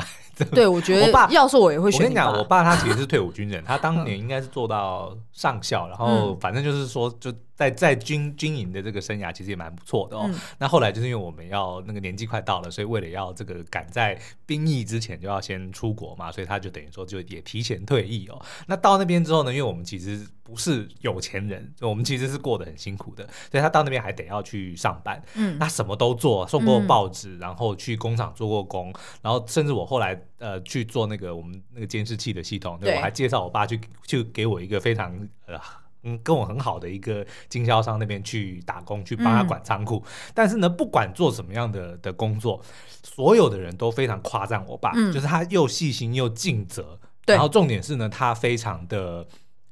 [0.53, 2.01] 对，我觉得我爸要是我也会选。
[2.01, 7.33] 我跟你讲，我爸他其实是退伍军人，他当年应该是做到上校，然后反正就是说就。
[7.57, 10.25] 在在军军营的这个生涯其实也蛮不错的哦。
[10.27, 18.44] 嗯、那后来就是因为我们要那个年纪快到了，所以为了要这个赶在兵役之前就要先出国嘛，所以他就等于说就也提前退役哦。
[18.66, 25.23] 那到那边之后呢，因为我们其实不是有钱人，我们其实是过得很辛苦的，所以他到那边还得要去上班。
[25.35, 28.92] 嗯，那什么都做，送过报纸，然后去工厂做过工，
[29.23, 35.15] 然后甚至我后来呃去做那个我们那个监视器的系统，对，对我还介绍我爸去去给我一个非常
[35.47, 35.59] 呃。
[36.07, 40.03] 嗯，跟我很好的一个经销商那边去打工，去帮他管仓库。
[40.05, 42.63] 嗯、但是呢，不管做什么样的的工作，
[43.03, 47.01] 所有的人都非常夸赞我爸，嗯、就是他又细心又尽责。
[47.25, 49.27] 对然后重点是呢，他非常的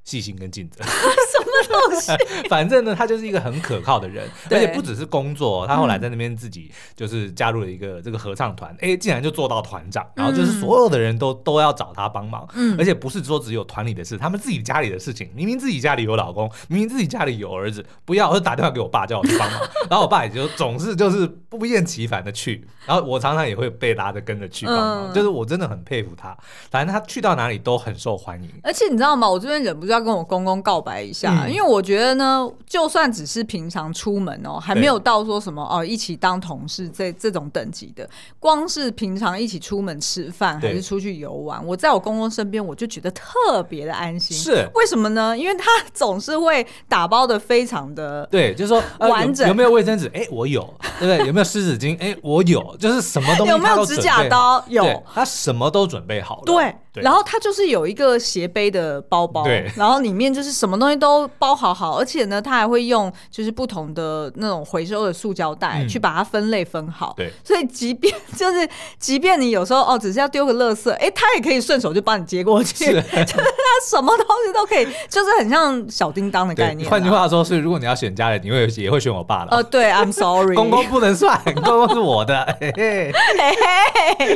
[0.04, 0.82] 细心跟尽责。
[2.48, 26.36] 反正呢，他就是一个很可靠的人， 而且不只是工作，他后来在那边自己就是加入了一个这个合唱团，哎、嗯，竟然就做到团长，然后就是所有的人都都要找他帮忙，嗯，而且不是说只有团里的事，他们自己家里的事情，明明自己家里有老公，明明自己家里有儿子，不要，我就打电话给我爸叫我去帮忙， 然后我爸也就总是就是不厌其烦的去，然后我常常也会被拉着跟着去帮忙，嗯、就是我真的很佩服他，
[26.70, 29.28] 反正他去到哪里都很受欢迎，而且你知道吗？
[29.28, 32.48] 我这边忍不住要跟我公公告白一下，嗯、因为我觉得呢。
[32.72, 38.08] 就算只是平常出门哦，还没有到说什么哦，一起当同事这这种等级的，
[38.40, 44.34] 光是平常一起出门吃饭还是出去游玩，我在我公公身边，我就觉得特别的安心。
[44.34, 45.36] 是为什么呢？
[45.36, 49.46] 因为他 总是会打包的非常的对，就是说完整。
[49.46, 50.10] 有没有卫生纸？
[50.14, 50.62] 哎，我有，
[50.98, 51.26] 对不对？
[51.26, 51.94] 有没有湿纸巾？
[52.00, 54.64] 哎，我有，就是什么东西有没有指甲刀？
[54.68, 56.42] 有，他什么都准备好了。
[56.46, 56.74] 对。
[56.92, 67.14] 对然后他就是有一个斜背的包包，对然后里面就是什么东西都包好好，而且呢，他还会用就是不同的那种回收的塑胶袋去把它分类分好。
[67.16, 76.90] 对、嗯，所以即便 就是即便你有时候哦，只是要丢个垃圾，哎，他也可以顺手就帮你接过去，是 就是他什么东西都可以，就是很像小叮当的概念。
[76.90, 79.48] 换句话说，是如果你要选家人，你会也会选我爸了。
[79.52, 82.46] 呃，对，I'm sorry， 公公不能算，公公是我的，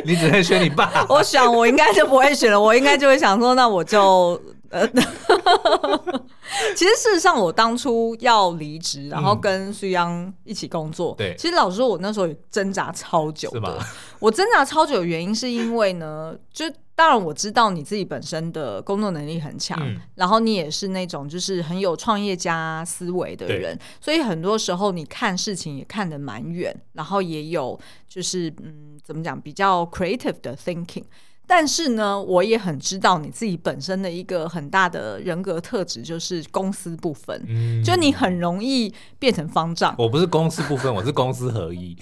[0.03, 1.05] 你只能选你爸。
[1.07, 2.46] 我想我应该就不会选。
[2.55, 4.85] 我应该就会想说，那我就 呃，
[6.75, 11.15] 其实事实上，我当初要离职，然后跟苏央一起工作。
[11.17, 13.79] 对，其实老实说，我那时候也挣扎超久的。
[14.19, 27.79] 我挣扎超久的原因是因为呢，就当然我知道你自己本身的工作能力很强，嗯、然后你也是那种就是很有创业家思维的人，所以很多时候你看事情也看得蛮远，然后也有
[28.09, 31.05] 就是嗯，怎么讲，比较 creative 的 thinking。
[31.47, 39.95] 但是呢，我也很知道你自己本身的一个很大的人格特质，就是公私不分，嗯、就你很容易变成方丈。
[39.97, 41.97] 我不是公私不分，我是公私合一。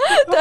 [0.30, 0.40] 对，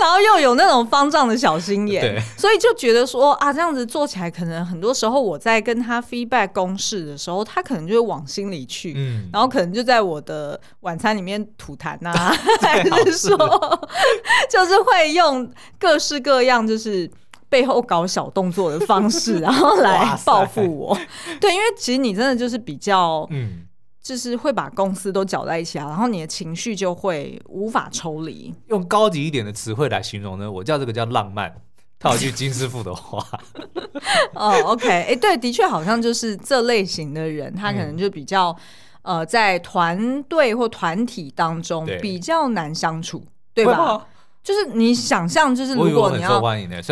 [0.00, 13.38] 然后又有那种方丈的小心眼，对，所以就觉得说啊，这样子做起来，可能很多时候我在跟他 feedback 公式的时候，他可能就会往心里去，嗯，然后可能就在我的晚餐里面吐痰呐、啊， 还是说，
[14.50, 17.08] 就是会用各式各样，就是。
[17.52, 20.98] 背后搞小动作的方式， 然后来报复我。
[21.38, 23.66] 对，因为其实你真的就是比较，嗯，
[24.02, 28.54] 就是会把公司都搅在一起啊，然后你的情绪就会无法抽离。
[28.68, 31.54] 用高级一点的词汇来形容呢，我叫这个叫浪漫。
[31.98, 33.24] 套一句金师傅的话。
[34.34, 38.48] 哦，OK，哎、欸，对，的确好像就是这类型的人，他可能就比较，
[39.02, 43.22] 嗯、呃，在团队或团体当中比较难相处，
[43.54, 44.06] 对吧？
[44.42, 46.40] 就是你想象，就是如果你要，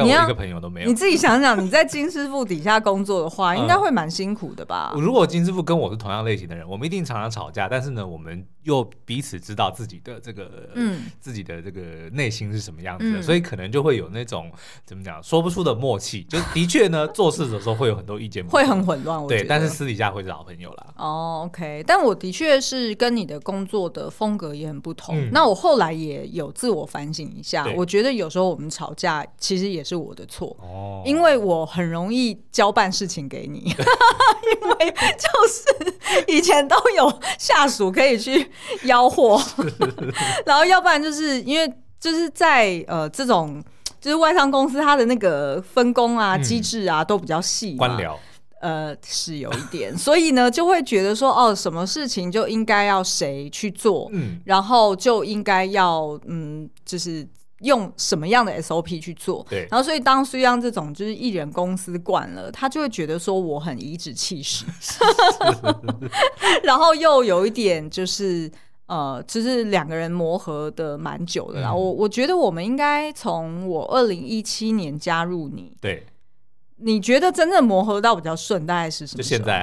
[0.04, 4.92] 你要一个朋友都没有，你自己想想，你在金师傅底下工作的话， 应该会蛮辛苦的吧？
[4.96, 14.52] 如果金师傅跟我是同样类型的人，我们一定常常吵架，但是呢，我们又彼此知道自己的这个，嗯，自己的这个内心是什么样子的，所以可能就会有那种
[14.84, 16.22] 怎么讲说不出的默契。
[16.24, 19.26] 就的确呢，做事的时候会有很多意见，会很混乱。
[19.26, 20.86] 对，但是私底下会是好朋友啦。
[20.96, 25.30] 哦，OK，但我的确是跟你的工作的风格也很不同。
[25.32, 27.39] 那我后来也有自我反省。
[27.40, 33.59] 一下，我觉得有时候我们吵架，其实也是我的错，哦，因为我很容易交办事情给你，
[34.62, 38.50] 因为就是以前都有下属可以去
[38.85, 39.40] 吆喝，
[40.46, 43.62] 然后要不然就是因为就是在呃这种
[44.00, 48.14] 就是外商公司，它的那个分工啊、机制啊都比较细，官僚。
[48.61, 57.27] 呃，是有一点， 所以呢，就会觉得说，哦，什么事情就应该要谁去做，嗯，然后就应该要，嗯，就是
[57.61, 64.66] 用什么样的 SOP 去做，对，然后所以当苏央这种就是艺人公司惯了，他就会觉得说我很颐指气使，
[66.62, 68.51] 然后又有一点就是，
[68.87, 76.05] 呃，就是两个人磨合的蛮久的啦，嗯，我我觉得我们应该从我二零一七年加入你，对。
[76.82, 79.22] 你觉得真正磨合到比较顺，大概是什么？
[79.22, 79.60] 就现在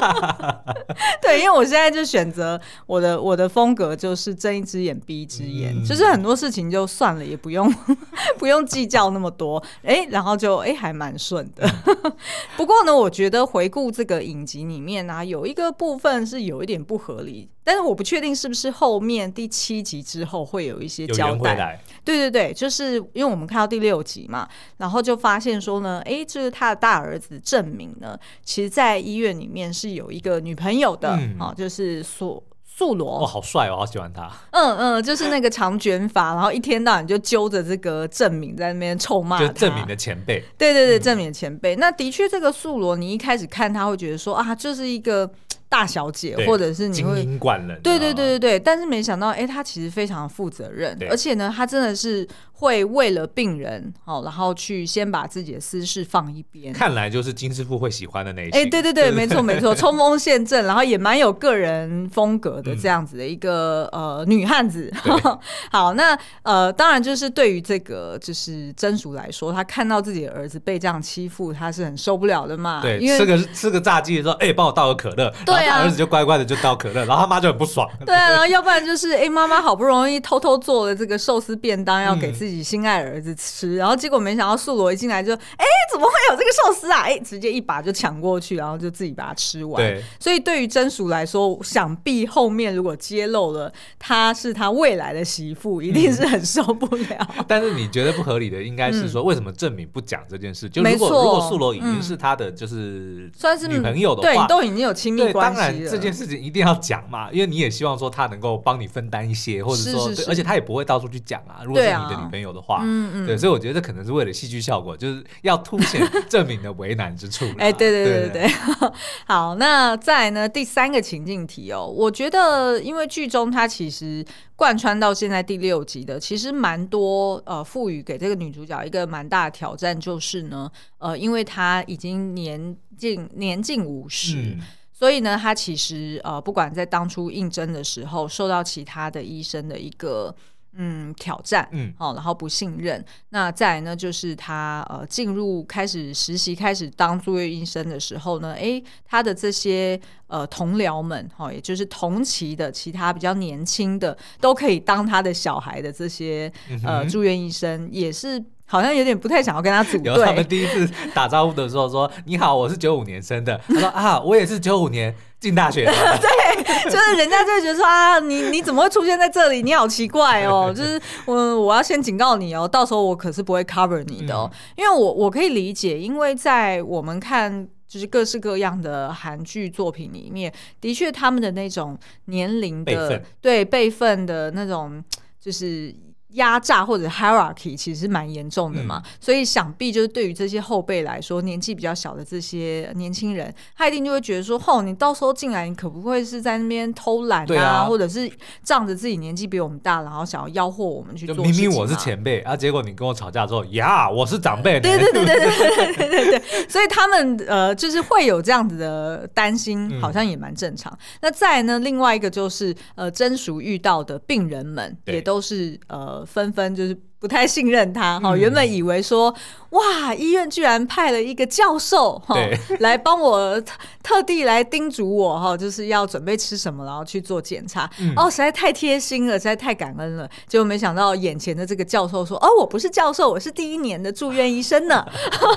[0.00, 0.64] 啊，
[1.22, 7.72] 对，因为我现在就选择我的我的风格就是睁一只眼闭一只眼，嗯、就是很多事情就算了，也不用
[8.38, 11.68] 不用计较那么多，哎、欸，然后就哎、欸、还蛮顺的。
[12.56, 17.50] 不过呢，我觉得回顾这个影集里面呢、啊，有一个部分是有一点不合理。
[17.66, 21.82] 但是我不确定是不是后面第七集之后会有一些交代。
[22.04, 33.24] 对对对，就是因为我们看到第六集嘛，然后就发现说呢，哎，就是他的大儿子正明呢，其实在医院里面是有一个女朋友的，嗯、啊，就是素素罗。
[33.24, 34.30] 哦，好帅哦，好喜欢他。
[34.52, 39.48] 嗯嗯，就是那个长卷发，然后一天到晚就揪着这个正明在那边臭骂他。
[39.48, 40.40] 就正明的前辈。
[40.56, 41.74] 对对对，正明的前辈。
[41.74, 45.28] 嗯、那的确，这个素罗，你一开始看他会觉得说啊，就是一个。
[45.76, 52.26] 大小姐，或者是你会精英惯人，对对对对对，但是没想到，哎、欸，她其实非常负责任，而且呢，他真的是。
[52.58, 56.72] 会为了病人，哦，然后去先把自己的私事放一边。
[56.72, 58.58] 看来就是金师傅会喜欢的那一些。
[58.58, 64.90] 哎，对对对，没错没错， 冲锋陷阵，然后也蛮有个人风格的这样子的一个、嗯、呃女汉子。
[65.70, 72.80] 好，那呃，当然就是对于这个就是真淑来说，他看到自己的儿子被这样欺负，他是很受不了的嘛。
[72.80, 75.30] 对，因为吃个吃个炸鸡的时候，哎，帮我倒个可乐。
[75.44, 77.86] 对啊，儿子就乖乖的就倒可乐，然后他妈就很不爽。
[78.06, 82.45] 对啊，然后要不然就是哎，妈妈好不容易偷偷做了这个寿司便当，要给自己。
[82.46, 87.00] 自己心爱儿子吃，然后结果没想到素罗一进来就，哎，怎么会有这个寿司啊？
[87.00, 89.82] 哎，直接一把就抢过去，然后就自己把它吃完。
[89.82, 97.28] 对，所以对于真淑来说，想必后面如果揭露了她是他未来的媳妇，一定是很受不了。
[97.36, 100.68] 嗯、 但是你觉得不合理的，应该是说，为什么证明不讲这件事？
[100.68, 105.66] 嗯、就如果如果素罗已经是他的就是算是女朋友的话，对，都已经有亲密关系了。
[105.66, 111.64] 当然这件事情一定要讲嘛，因为你也希望说他能够帮你分担一些，或者说，是是是而且他也不会到处去讲啊。
[111.64, 112.35] 如果是你的女朋友。
[112.40, 117.44] 有的话，嗯嗯，对，所以我觉得这可能是为了戏剧效果，就是要凸显正明的为难之处。
[117.58, 118.48] 哎，对对对对对，
[119.26, 134.60] 好，那再来呢，第三个情境题哦，我觉得因为剧中它其实贯穿到现在第六集的，其实蛮多呃，赋予给这个女主角一个蛮大的挑战，就是呢，呃，因为她已经年近年近五十，嗯，
[134.92, 140.34] 所以呢，她其实呃，不管在当初应征的时候，受到其他的医生的一个。
[140.78, 143.04] 嗯，挑战，嗯，好，然后不信任。
[143.30, 156.52] 那再来呢，就是他呃进入开始实习，开始当住院医生的时候呢，诶，他的这些呃同僚们，哈，也就是同期的其他比较年轻的，都可以当他的小孩的这些
[156.84, 160.24] 呃住院医生，也是好像有点不太想要跟他组队。
[160.24, 166.55] 他们第一次打招呼的时候说：“你好，我是九五年生的。”他说：“啊，我也是九五年。”进大学的，对，
[166.90, 169.62] 就是人家就会觉得说啊，你你怎么会出现在这里？
[169.62, 170.72] 你好奇怪哦。
[170.76, 185.02] 就是我我要先警告你哦，到时候我可是不会 cover 你的哦，嗯、因为我我可以理解，因为在我们看就是各式各样的韩剧作品里面，的确他们的那种年龄的辈对辈分的那种
[185.40, 185.94] 就是。
[186.36, 198.30] 压榨或者 hierarchy 其实蛮严重的嘛，嗯、所以想必就是对于这些后辈来说，年纪比较小的这些年轻人，他一定就会觉得说：“吼，你到时候进来，你可不会是在那边偷懒啊，啊或者是
[198.62, 201.36] 仗着自己年纪比我们大，然后想要吆喝我们去做？
[201.36, 210.92] 明明我是前辈啊，结果你跟我吵架之后，呀，我是长辈。”对对对对对对对对对，所以他们呃，就是会有这样子的担心，好像也蛮正常。
[210.92, 216.25] 嗯、那再呢，另外一个就是呃，真熟遇到的病人们也都是呃。
[216.26, 219.34] 纷纷就是不太信任他哈，原本以为说
[219.70, 222.36] 哇，医院居然派了一个教授哈
[222.80, 223.60] 来帮我
[224.02, 227.90] 特地来叮嘱我哈，就是要准备吃什么，然后去做检查。
[228.16, 230.28] 哦，实在太贴心了，实在太感恩了。
[230.46, 235.04] 结果没想到眼前的这个教授说：“哦，我不是教授，我是第一年的住院医生呢。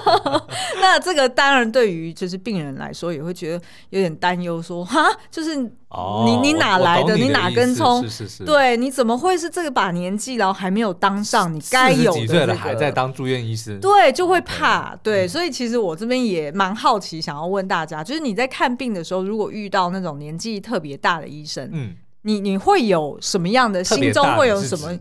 [0.79, 5.71] ”那这个当然对于就是病人来说也会觉得有点担忧，说哈，就是。
[5.89, 7.15] 哦，你你哪来的？
[7.15, 8.03] 你，你哪根葱？
[8.03, 8.45] 是是是。
[8.45, 12.11] 对，你怎么会是这个把年纪，然后还没有当上你该有？
[12.11, 13.79] 几岁了还在当住院医师？
[13.79, 14.95] 对，就会怕。
[15.01, 21.95] 对，所以其实我这边也蛮好奇，想要问大家，就是你在看病的时候，如果遇到那种年纪特别大的医生，嗯。
[22.29, 24.91] 你你会有什么样的心中会有什么？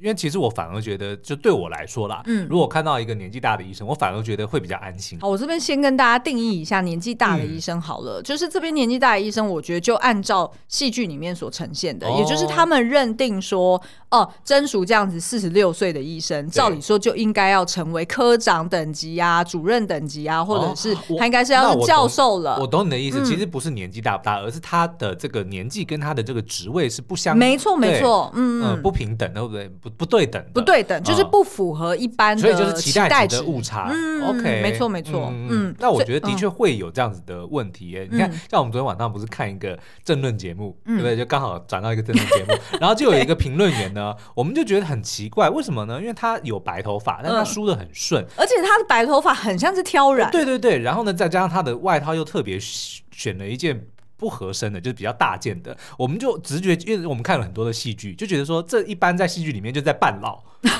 [0.00, 5.18] 因为其实我反而觉得，就对我来说啦，嗯，如果看到一个年纪大的医生，我反而觉得会比较安心。
[5.20, 22.58] 好，我这边先跟大家定义一下年纪大的医生好了，嗯、就是这边年纪大的医生，我觉得就按照戏剧里面所呈现的，哦、也就是他们认定说，哦，真淑这样子四十六岁的医生，照理说就应该要成为科长等级啊、主任等级啊，或者是他应该是要是教授了。
[22.60, 26.42] 我懂，我懂你的意思，嗯、其实不是年纪大不大，而是他的这个年纪跟他的这个。
[26.42, 29.68] 职位是不相，没错没错，嗯嗯，不平等，对不对？
[29.68, 33.92] 不不对等，不对等，就是不符合一般的，所以就是期待值的误差。
[34.24, 35.74] OK，没错没错，嗯。
[35.78, 37.96] 那我觉得的确会有这样子的问题。
[37.98, 41.16] 哎，你看，像我们昨天晚上不是看一个政论节目，对不对？
[41.16, 46.00] 就刚好转到一个政论节目， 然后就有一个评论员呢，我们就觉得很奇怪，为什么呢？
[46.00, 50.30] 因为他有白头发，但他梳的很顺，而且他的白头发很像是挑染。
[50.30, 53.86] 对对对，然后呢，再加上他的外套又特别选了一件。
[54.22, 60.70] 不合身的，就是比较大件的，我们就直觉，因为我们看了很多的戏剧，就觉得说这一般在戏剧里面就在扮老，对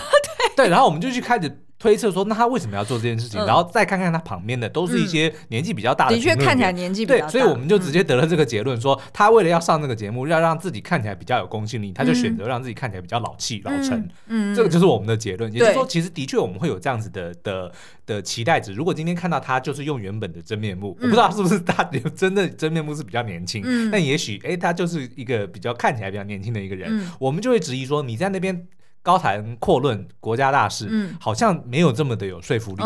[0.54, 1.64] 对，然后我们就去开始。
[1.82, 3.40] 推测说，那他为什么要做这件事情？
[3.40, 7.26] 嗯、然后再看看他旁边的，都是一些年纪比较大的，的确看起来年纪比较大。
[7.26, 14.08] 对，所以我们就直接得了这个结论，说、嗯、他为了要上这个节目，要让自己看起来比较有公信力，他就选择让自己看起来比较老气、嗯、老成。
[14.28, 15.52] 嗯，这个就是我们的结论。
[15.52, 17.72] 也就是说，其实的确我们会有这样子的的
[18.06, 18.72] 的期待值。
[18.72, 21.82] 如果今天看到他就是用原本的真面目，嗯、我不知道是不是他
[22.14, 28.68] 真的真面目是比较年轻，嗯、但也许哎，他就是一个比较看起来比较年轻的一个人，嗯、我们就会质疑说，你在那边。
[29.02, 32.82] 高谈阔论国家大事，嗯，好像没有这么的有说服力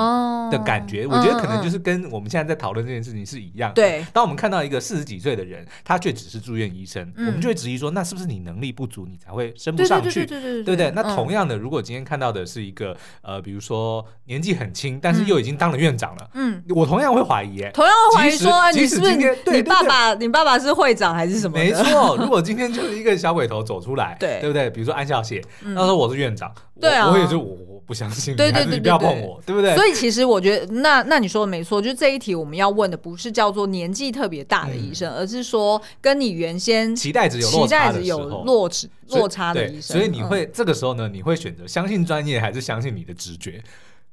[0.51, 1.07] 的感觉。
[1.07, 3.75] 我觉得可能就是跟我们现在在讨论这件事情是一样的。
[3.75, 10.25] 对，当我们看到一个四十几岁的人，他却只是住院医生，我们就会质疑说，那是不是你能力不足，你才会升不上去？
[10.25, 10.91] 对不对？
[10.93, 20.14] 那同样的，如果今天看到的是一个呃，比如说年纪很轻，但是又已经当了院长了，嗯，我同样会怀疑，同样会怀疑说，你是不是你爸爸？
[20.14, 21.59] 你爸爸是会长还是什么？
[21.59, 24.71] 没错，如果今天就是一个小鬼头走出来， 对，对不对？
[24.71, 26.05] 比如说安孝燮，那时候我。
[26.07, 29.74] 我是院长，对啊，我也就我我不相信，对对对，不要碰我，对不对？
[29.74, 39.96] 所以其实我觉得，那那你说的没错，就是这一题我们要问的不是叫做年纪特别大的医生，而是说跟你原先期待值有期待值有落差落差的医生。
[39.96, 43.62] 所以你会这个时候呢，你会选择相信专业，还是相信你的直觉？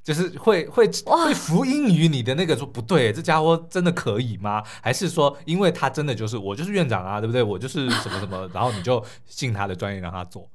[0.04, 4.62] 就是会会会福音于你的那个说不对，这家伙真的可以吗？
[4.82, 7.42] 还是说，因为他真的就是我就是院长啊，对不对？
[7.42, 10.46] 我就是什么什么，然后你就信他的专业让他做。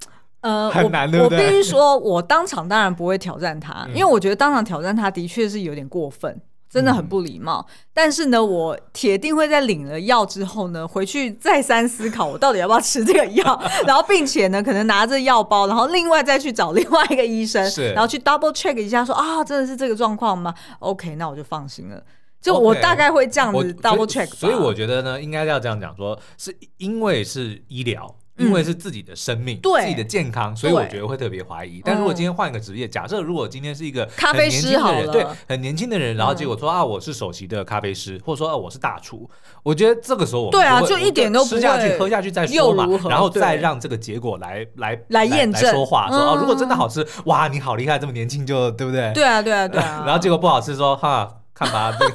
[0.41, 7.67] 呃，很难我我必须说，我当场当然不会挑战他，嗯、因为我觉得当场挑战他的确是有点过分，真的很不礼貌。
[7.69, 22.01] 嗯、但是呢，我铁定会在领了药之后呢，回去再三思考，我到底要不要吃这个药， 然后并且呢，可能拿着药包，然后另外再去找另外一个医生，是然后去 double check 一下说，说啊，真的是这个状况吗？OK，那我就放心了。
[22.41, 28.15] 就我大概会这样子 double check，所以，所以我觉得呢，应该要这样讲，说是因为是医疗。
[28.39, 31.83] 因为是自己的生命，对自己的健康，所以我觉得会特别怀疑。
[31.85, 39.29] 但如果今天换一个职业，假设如果今天是一个咖啡师好了，对，很年轻的人，然后结果说啊，我是首席的咖啡师，或者说啊，我是大厨，
[39.63, 49.13] 我觉得这个时候我们对啊，就一点都不吃下去，喝下去再说嘛，然后再让这个结果来来来验证说话，说啊，如果真的好吃，哇，你好厉害，这么年轻就对不对？
[49.13, 50.03] 对啊，对啊，对啊。
[50.07, 51.29] 然后结果不好吃，说哈。
[51.59, 52.09] 看吧，这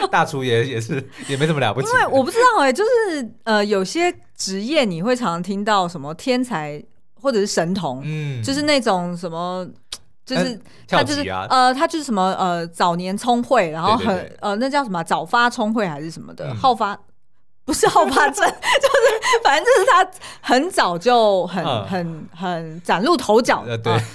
[0.00, 1.88] 个大厨也也是也没什么了不起。
[1.88, 6.82] 因为我不知道哎、欸，就是呃，有些职业你会常常听到什么天才
[7.20, 9.66] 或者是神童，嗯，就是那种什么。
[10.24, 16.96] 就是他就是呃，他就是什么呃，早年聪慧，然后很呃，那叫什么早发聪慧还是什么的好发，
[17.64, 20.10] 不是好怕症， 就是反正就是他
[20.40, 23.64] 很早就很很很崭露头角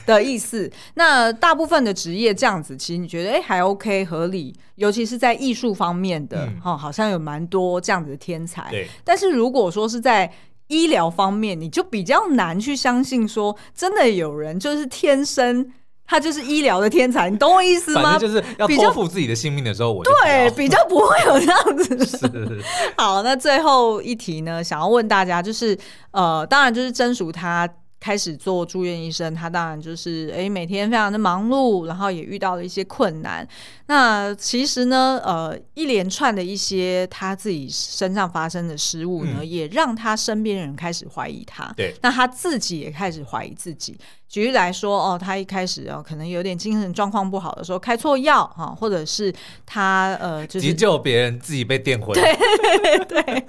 [0.06, 0.70] 的意思。
[0.96, 8.70] 那大部分的职业这样子，其实你觉得哎还 OK 合理，尤其是在艺术方面的哈，好像有蛮多这样子的天才。
[9.04, 10.32] 但是如果说是在
[10.68, 15.72] 医疗方面，你就比较难去相信说真的有人就是天生。
[16.08, 18.18] 他就是医疗的天才，你懂我意思吗？
[18.18, 22.06] 就是要托付自己的性命的时候，我对比较不会有这样子。
[22.06, 22.64] 是
[22.98, 25.78] 好，那最后一题呢，想要问大家，就是
[26.12, 27.70] 呃，当然就是真属他。
[28.00, 33.46] 开始做住院医生，他当然就是诶，每天非常的忙碌，然后也遇到了一些困难。
[33.88, 41.74] 那其实呢，呃，一连串的一些他自己身上发生的失误呢，嗯、也让他身边人开始怀疑他。
[41.76, 43.98] 对，那他自己也开始怀疑自己。
[44.30, 49.34] 举例来说，哦，他一开始哦，可能有点精神状况不好的时候开错药哈，或者是
[49.66, 52.12] 他呃，就是急救别人，自己被电昏。
[52.14, 52.36] 对
[53.06, 53.46] 对 对。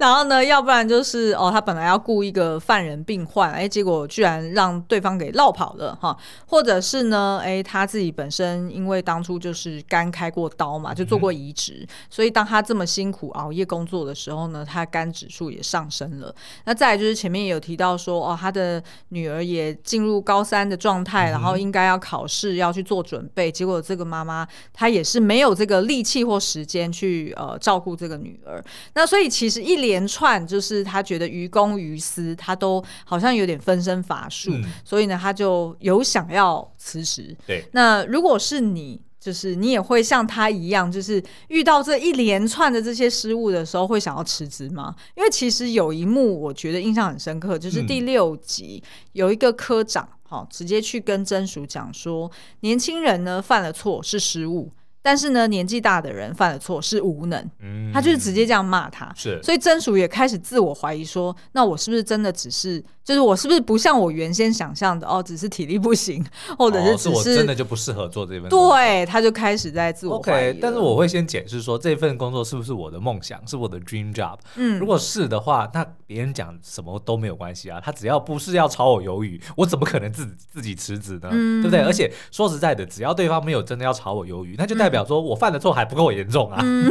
[0.00, 6.16] 然后呢，要不然就是哦，他本来要雇一个犯人病患，哎，结果居然让对方给落跑了哈。
[6.46, 16.34] 或者是呢，哎，他自己本身因为当初就是肝开过刀嘛，就做过移植，嗯、所以当他这么辛苦熬夜工作的时候呢，他肝指数也上升了。
[16.64, 19.72] 那再来就是前面也有提到说，哦，他的女儿也。
[19.92, 23.50] 进入高三的状态，然后应该要考试，要去做准备。
[23.50, 28.64] 嗯、结果这个妈妈她也是没有这个力气或时间去呃照顾这个女儿。
[28.94, 34.50] 那所以其实一连串就是她觉得于公于私，她都好像有点分身乏术。
[34.54, 37.36] 嗯、所以呢，她就有想要辞职。
[37.46, 38.98] 对，那如果是你。
[39.22, 44.92] 就是你也会像他一样，就是遇到这一连串的这些失误的时候，会想要辞职吗？
[45.16, 52.28] 因为其实有一幕我觉得印象很深刻，就是第六集有一个科长，好，直接去跟真淑讲说，
[52.62, 54.72] 年轻人呢犯了错是失误。
[55.04, 66.24] 但是呢，年纪大的人犯了错是无能，嗯，他就是直接这样骂他，是，所以曾叔也开始自我怀疑说，那我是不是真的只是，就是我是不是不像我原先想象的哦，只是体力不行，
[66.58, 70.52] 或者是只是、哦、是我真的就不适合做这份工作，对，他就开始在自我怀疑。
[70.52, 81.28] Okay, 但是我会先解释说，这份工作是不是我的梦想，是我的 dream job，嗯，如果是的话，那别人讲什么都没有关系啊，他只要不是要炒我鱿鱼，我怎么可能自自己辞职呢？
[81.32, 81.80] 嗯、对不对？
[81.80, 86.88] 而且说实在的，只要对方没有真的要炒我鱿鱼，那就代表说我犯的错还不够严重啊，嗯、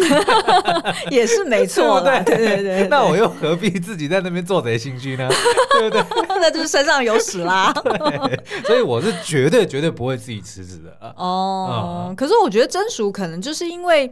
[1.09, 2.87] 也是没错， 对对对对。
[2.89, 5.29] 那我又何必自己在那边做贼心虚呢？
[5.79, 6.00] 对不对？
[6.41, 7.73] 那就是身上有屎啦。
[8.65, 11.13] 所以我是绝对绝对不会自己辞职的。
[11.15, 14.11] 哦，嗯、可是我觉得真淑可能就是因为。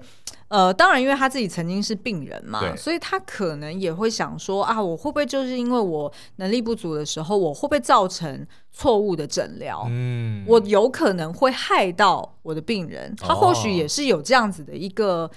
[0.49, 9.85] 呃，当然，因为他自己曾经是病人嘛，所以他可能也会想说啊，我会不会就是因为我能力不足的时候，我会不会造成错误的诊疗？
[9.91, 15.29] 嗯，我有可能会害到我的病人，他或许也是有这样子的一个。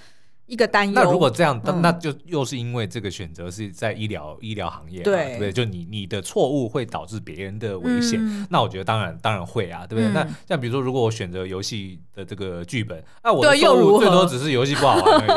[0.45, 0.93] 一个担忧。
[0.93, 5.51] 那如果这样，那那就又是因为这个选择是在医疗医疗行业，对不对？
[5.51, 8.19] 就你你的错误会导致别人的危险，
[8.49, 10.13] 那我觉得当然当然会啊，对不对？
[10.13, 15.31] 那像比如说，如果我选择游戏的这个剧本，那我的错误最多只是游戏不好玩而已，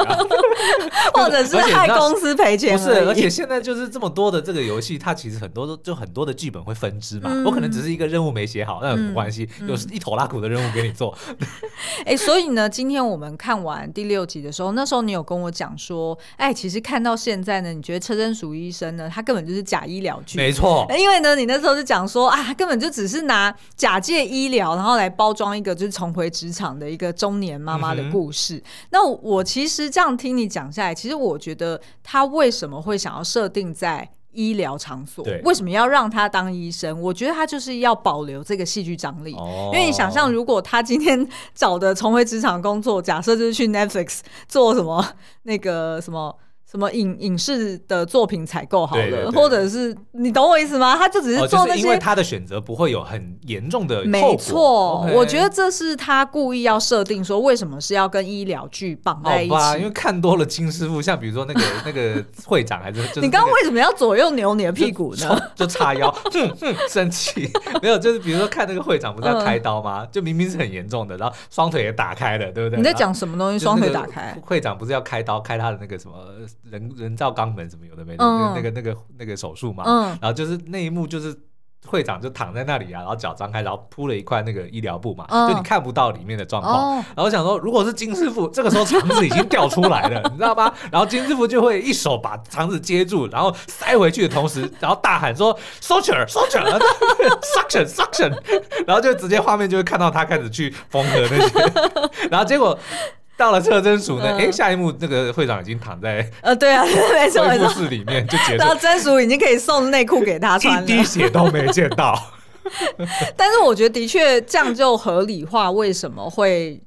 [1.15, 2.77] 或者是害公司赔钱。
[2.77, 7.31] 不是，而且现在就是这么多的这个游戏，它其实很多都就很多的剧本会分支嘛。
[7.45, 9.49] 我可能只是一个任务没写好，那有什么关系？
[9.69, 11.17] 有一头拉苦的任务给你做。
[12.05, 14.96] 哎，所以呢，今天我们看完第六集的时候，那时候。
[15.03, 20.87] 你有跟我讲说，哎，其实看到现在呢，你觉得车真淑医生呢，他根本就是假医疗剧，没错。
[20.99, 28.57] 因为呢，你那时候就讲说啊，他根本就只是拿假借医疗，然后来包装一个就是重回职场的一个中年妈妈的故事。
[28.57, 34.09] 嗯、那我其实这样听你讲下来，其实我觉得他为什么会想要设定在。
[34.37, 37.01] 医疗场所对为什么要让他当医生？
[37.01, 45.05] 我觉得他就是要保留这个戏剧张力，哦、因为你想象，如果他今天找的重回职场工作，假设就是去 Netflix 做什么
[45.43, 46.37] 那个什么。
[46.69, 50.97] 什么影影视的作品采购好了，对对对，或者是你懂我意思吗？
[50.97, 54.05] 他就只是做那些，哦就是、因为他的选择不会有很严重的。
[54.05, 59.55] 没错我觉得这是他故意要设定说，为什么是要跟医疗剧绑在一起？
[59.79, 65.41] 因为看多了金师傅，像比如说那个 那个会长还是，就是那个、你刚刚为什么要左右扭你的屁股呢？
[65.55, 66.13] 就叉腰，
[66.89, 67.49] 生气
[67.81, 67.97] 没有？
[67.97, 70.03] 就是比如说看那个会长不是要开刀吗？
[70.03, 72.77] 嗯、就明明是很严重的，然后双腿也打开了，对不对？
[72.77, 73.59] 你在讲什么东西？
[73.61, 74.37] 双腿打开？
[74.45, 76.17] 会长不是要开刀开他的那个什么？
[76.71, 79.85] 人人造肛门什么有的没的，那个那个那个手术嘛，
[80.21, 81.33] 然后就是那一幕就是
[81.87, 86.97] 会长就躺在那里啊，然后脚张开，然后铺了一块那个医疗布嘛，就你看不到里面的状况。
[87.15, 90.75] 然后想说，如果是金师傅， 这个时候肠子已经掉出来了， 你知道吗？
[90.91, 98.37] 然后金师傅就会一手把肠子接住，然后塞回去的同时，然后大喊说：“suture，suture，suction，suction。
[98.85, 101.73] ”然后就直接画面就会看到他开始去缝合那些，
[102.31, 102.77] 然后结果。
[103.37, 104.25] 到了车贞淑呢？
[104.25, 108.57] 哎、嗯，下一幕那个会长已经躺在呃，对啊， 没错没错，室里面就结束。
[108.57, 112.19] 然后贞淑已经可以送内裤给他穿了，一滴血都没见到。
[113.37, 116.83] 但是我觉得的确这样就合理化为什么会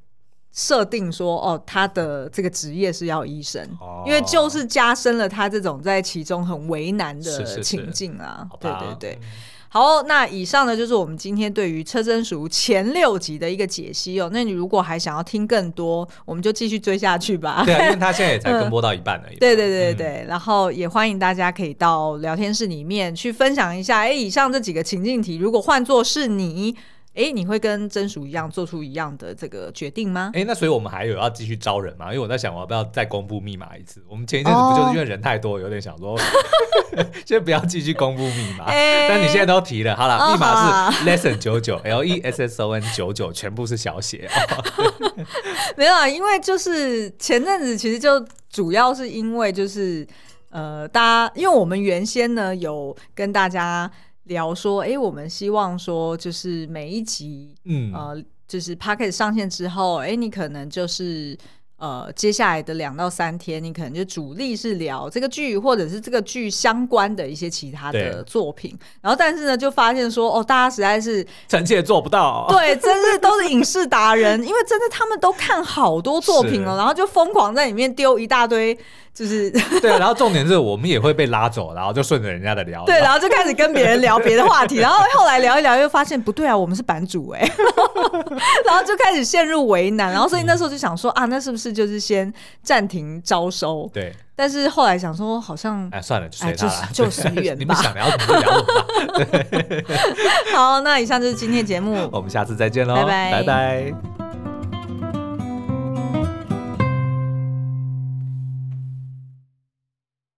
[0.52, 8.48] 设定说哦，他的这个职业是要医生，哦、因为就是加深了他这种在其中很为难的情境啊。
[8.60, 9.20] 是是是对对对。
[9.72, 14.30] 好，那以上呢就是我们今天对于车真淑前六集的一个解析哦。
[14.34, 17.62] 那你如果还想要听更多，我们就继续追下去吧。
[17.66, 19.38] 对，啊因为他现在也才跟播到一半而已。
[19.40, 26.76] 对对对对，嗯、然后也欢迎大家可以到聊天室里面去分享一下，哎，以上这几个情境题，如果换作是你。
[27.16, 30.32] 哎，你会跟真淑一样做出一样的这个决定吗？
[30.34, 32.06] 哎，那所以我们还有要继续招人吗？
[32.08, 34.02] 因为我在想，我要不要再公布密码一次？
[34.08, 36.18] 我们前一阵子不就是因为人太多，有点想说，
[37.26, 38.66] 先不要继续公布密码。
[39.10, 44.30] 但你现在都提了，好了，密码是 lesson 九九 L E S S O N 九九，全部是小写。
[45.76, 50.08] 没有啊，因为就是前阵子其实就主要是因为就是
[50.52, 53.92] 呃，大家因为我们原先呢有跟大家。
[54.30, 61.38] 聊说，哎、欸，我们希望说，就是每一集，嗯，呃，就是 Podcast 上线之后，哎、欸，你可能就是。
[61.82, 68.78] 呃，接下来的两到三天，你可能就主力是聊这个剧，或者是这个剧相关的一些其他的作品。
[69.00, 72.46] 然后，但是呢，就发现说，哦，大家实在是臣妾做不到。
[72.50, 78.78] 对，真是都是影视达人，因为真的他们都看好多作品了，然后就疯狂在里面丢一大堆，
[79.14, 79.50] 就是
[79.82, 79.90] 对。
[79.98, 87.40] 然后重点是我们也会被拉走，然后就顺着人家的聊，对，然后就开始跟别人聊别的话题，然后后来聊一聊，又发现不对啊，我们是版主哎，
[88.66, 91.70] 然后就开始陷入为难，然后所以那时候就想说啊，那是不是？
[91.70, 92.34] 就是先
[92.64, 94.14] 暂停招收，对。
[94.36, 97.60] 但是后来想说，好像哎，算了，就随他了，就随缘吧。
[97.60, 100.56] 你们想聊什么就聊什么。
[100.56, 104.19] 好，那以上就是今天节目， 我们下次再见喽，拜拜，拜拜。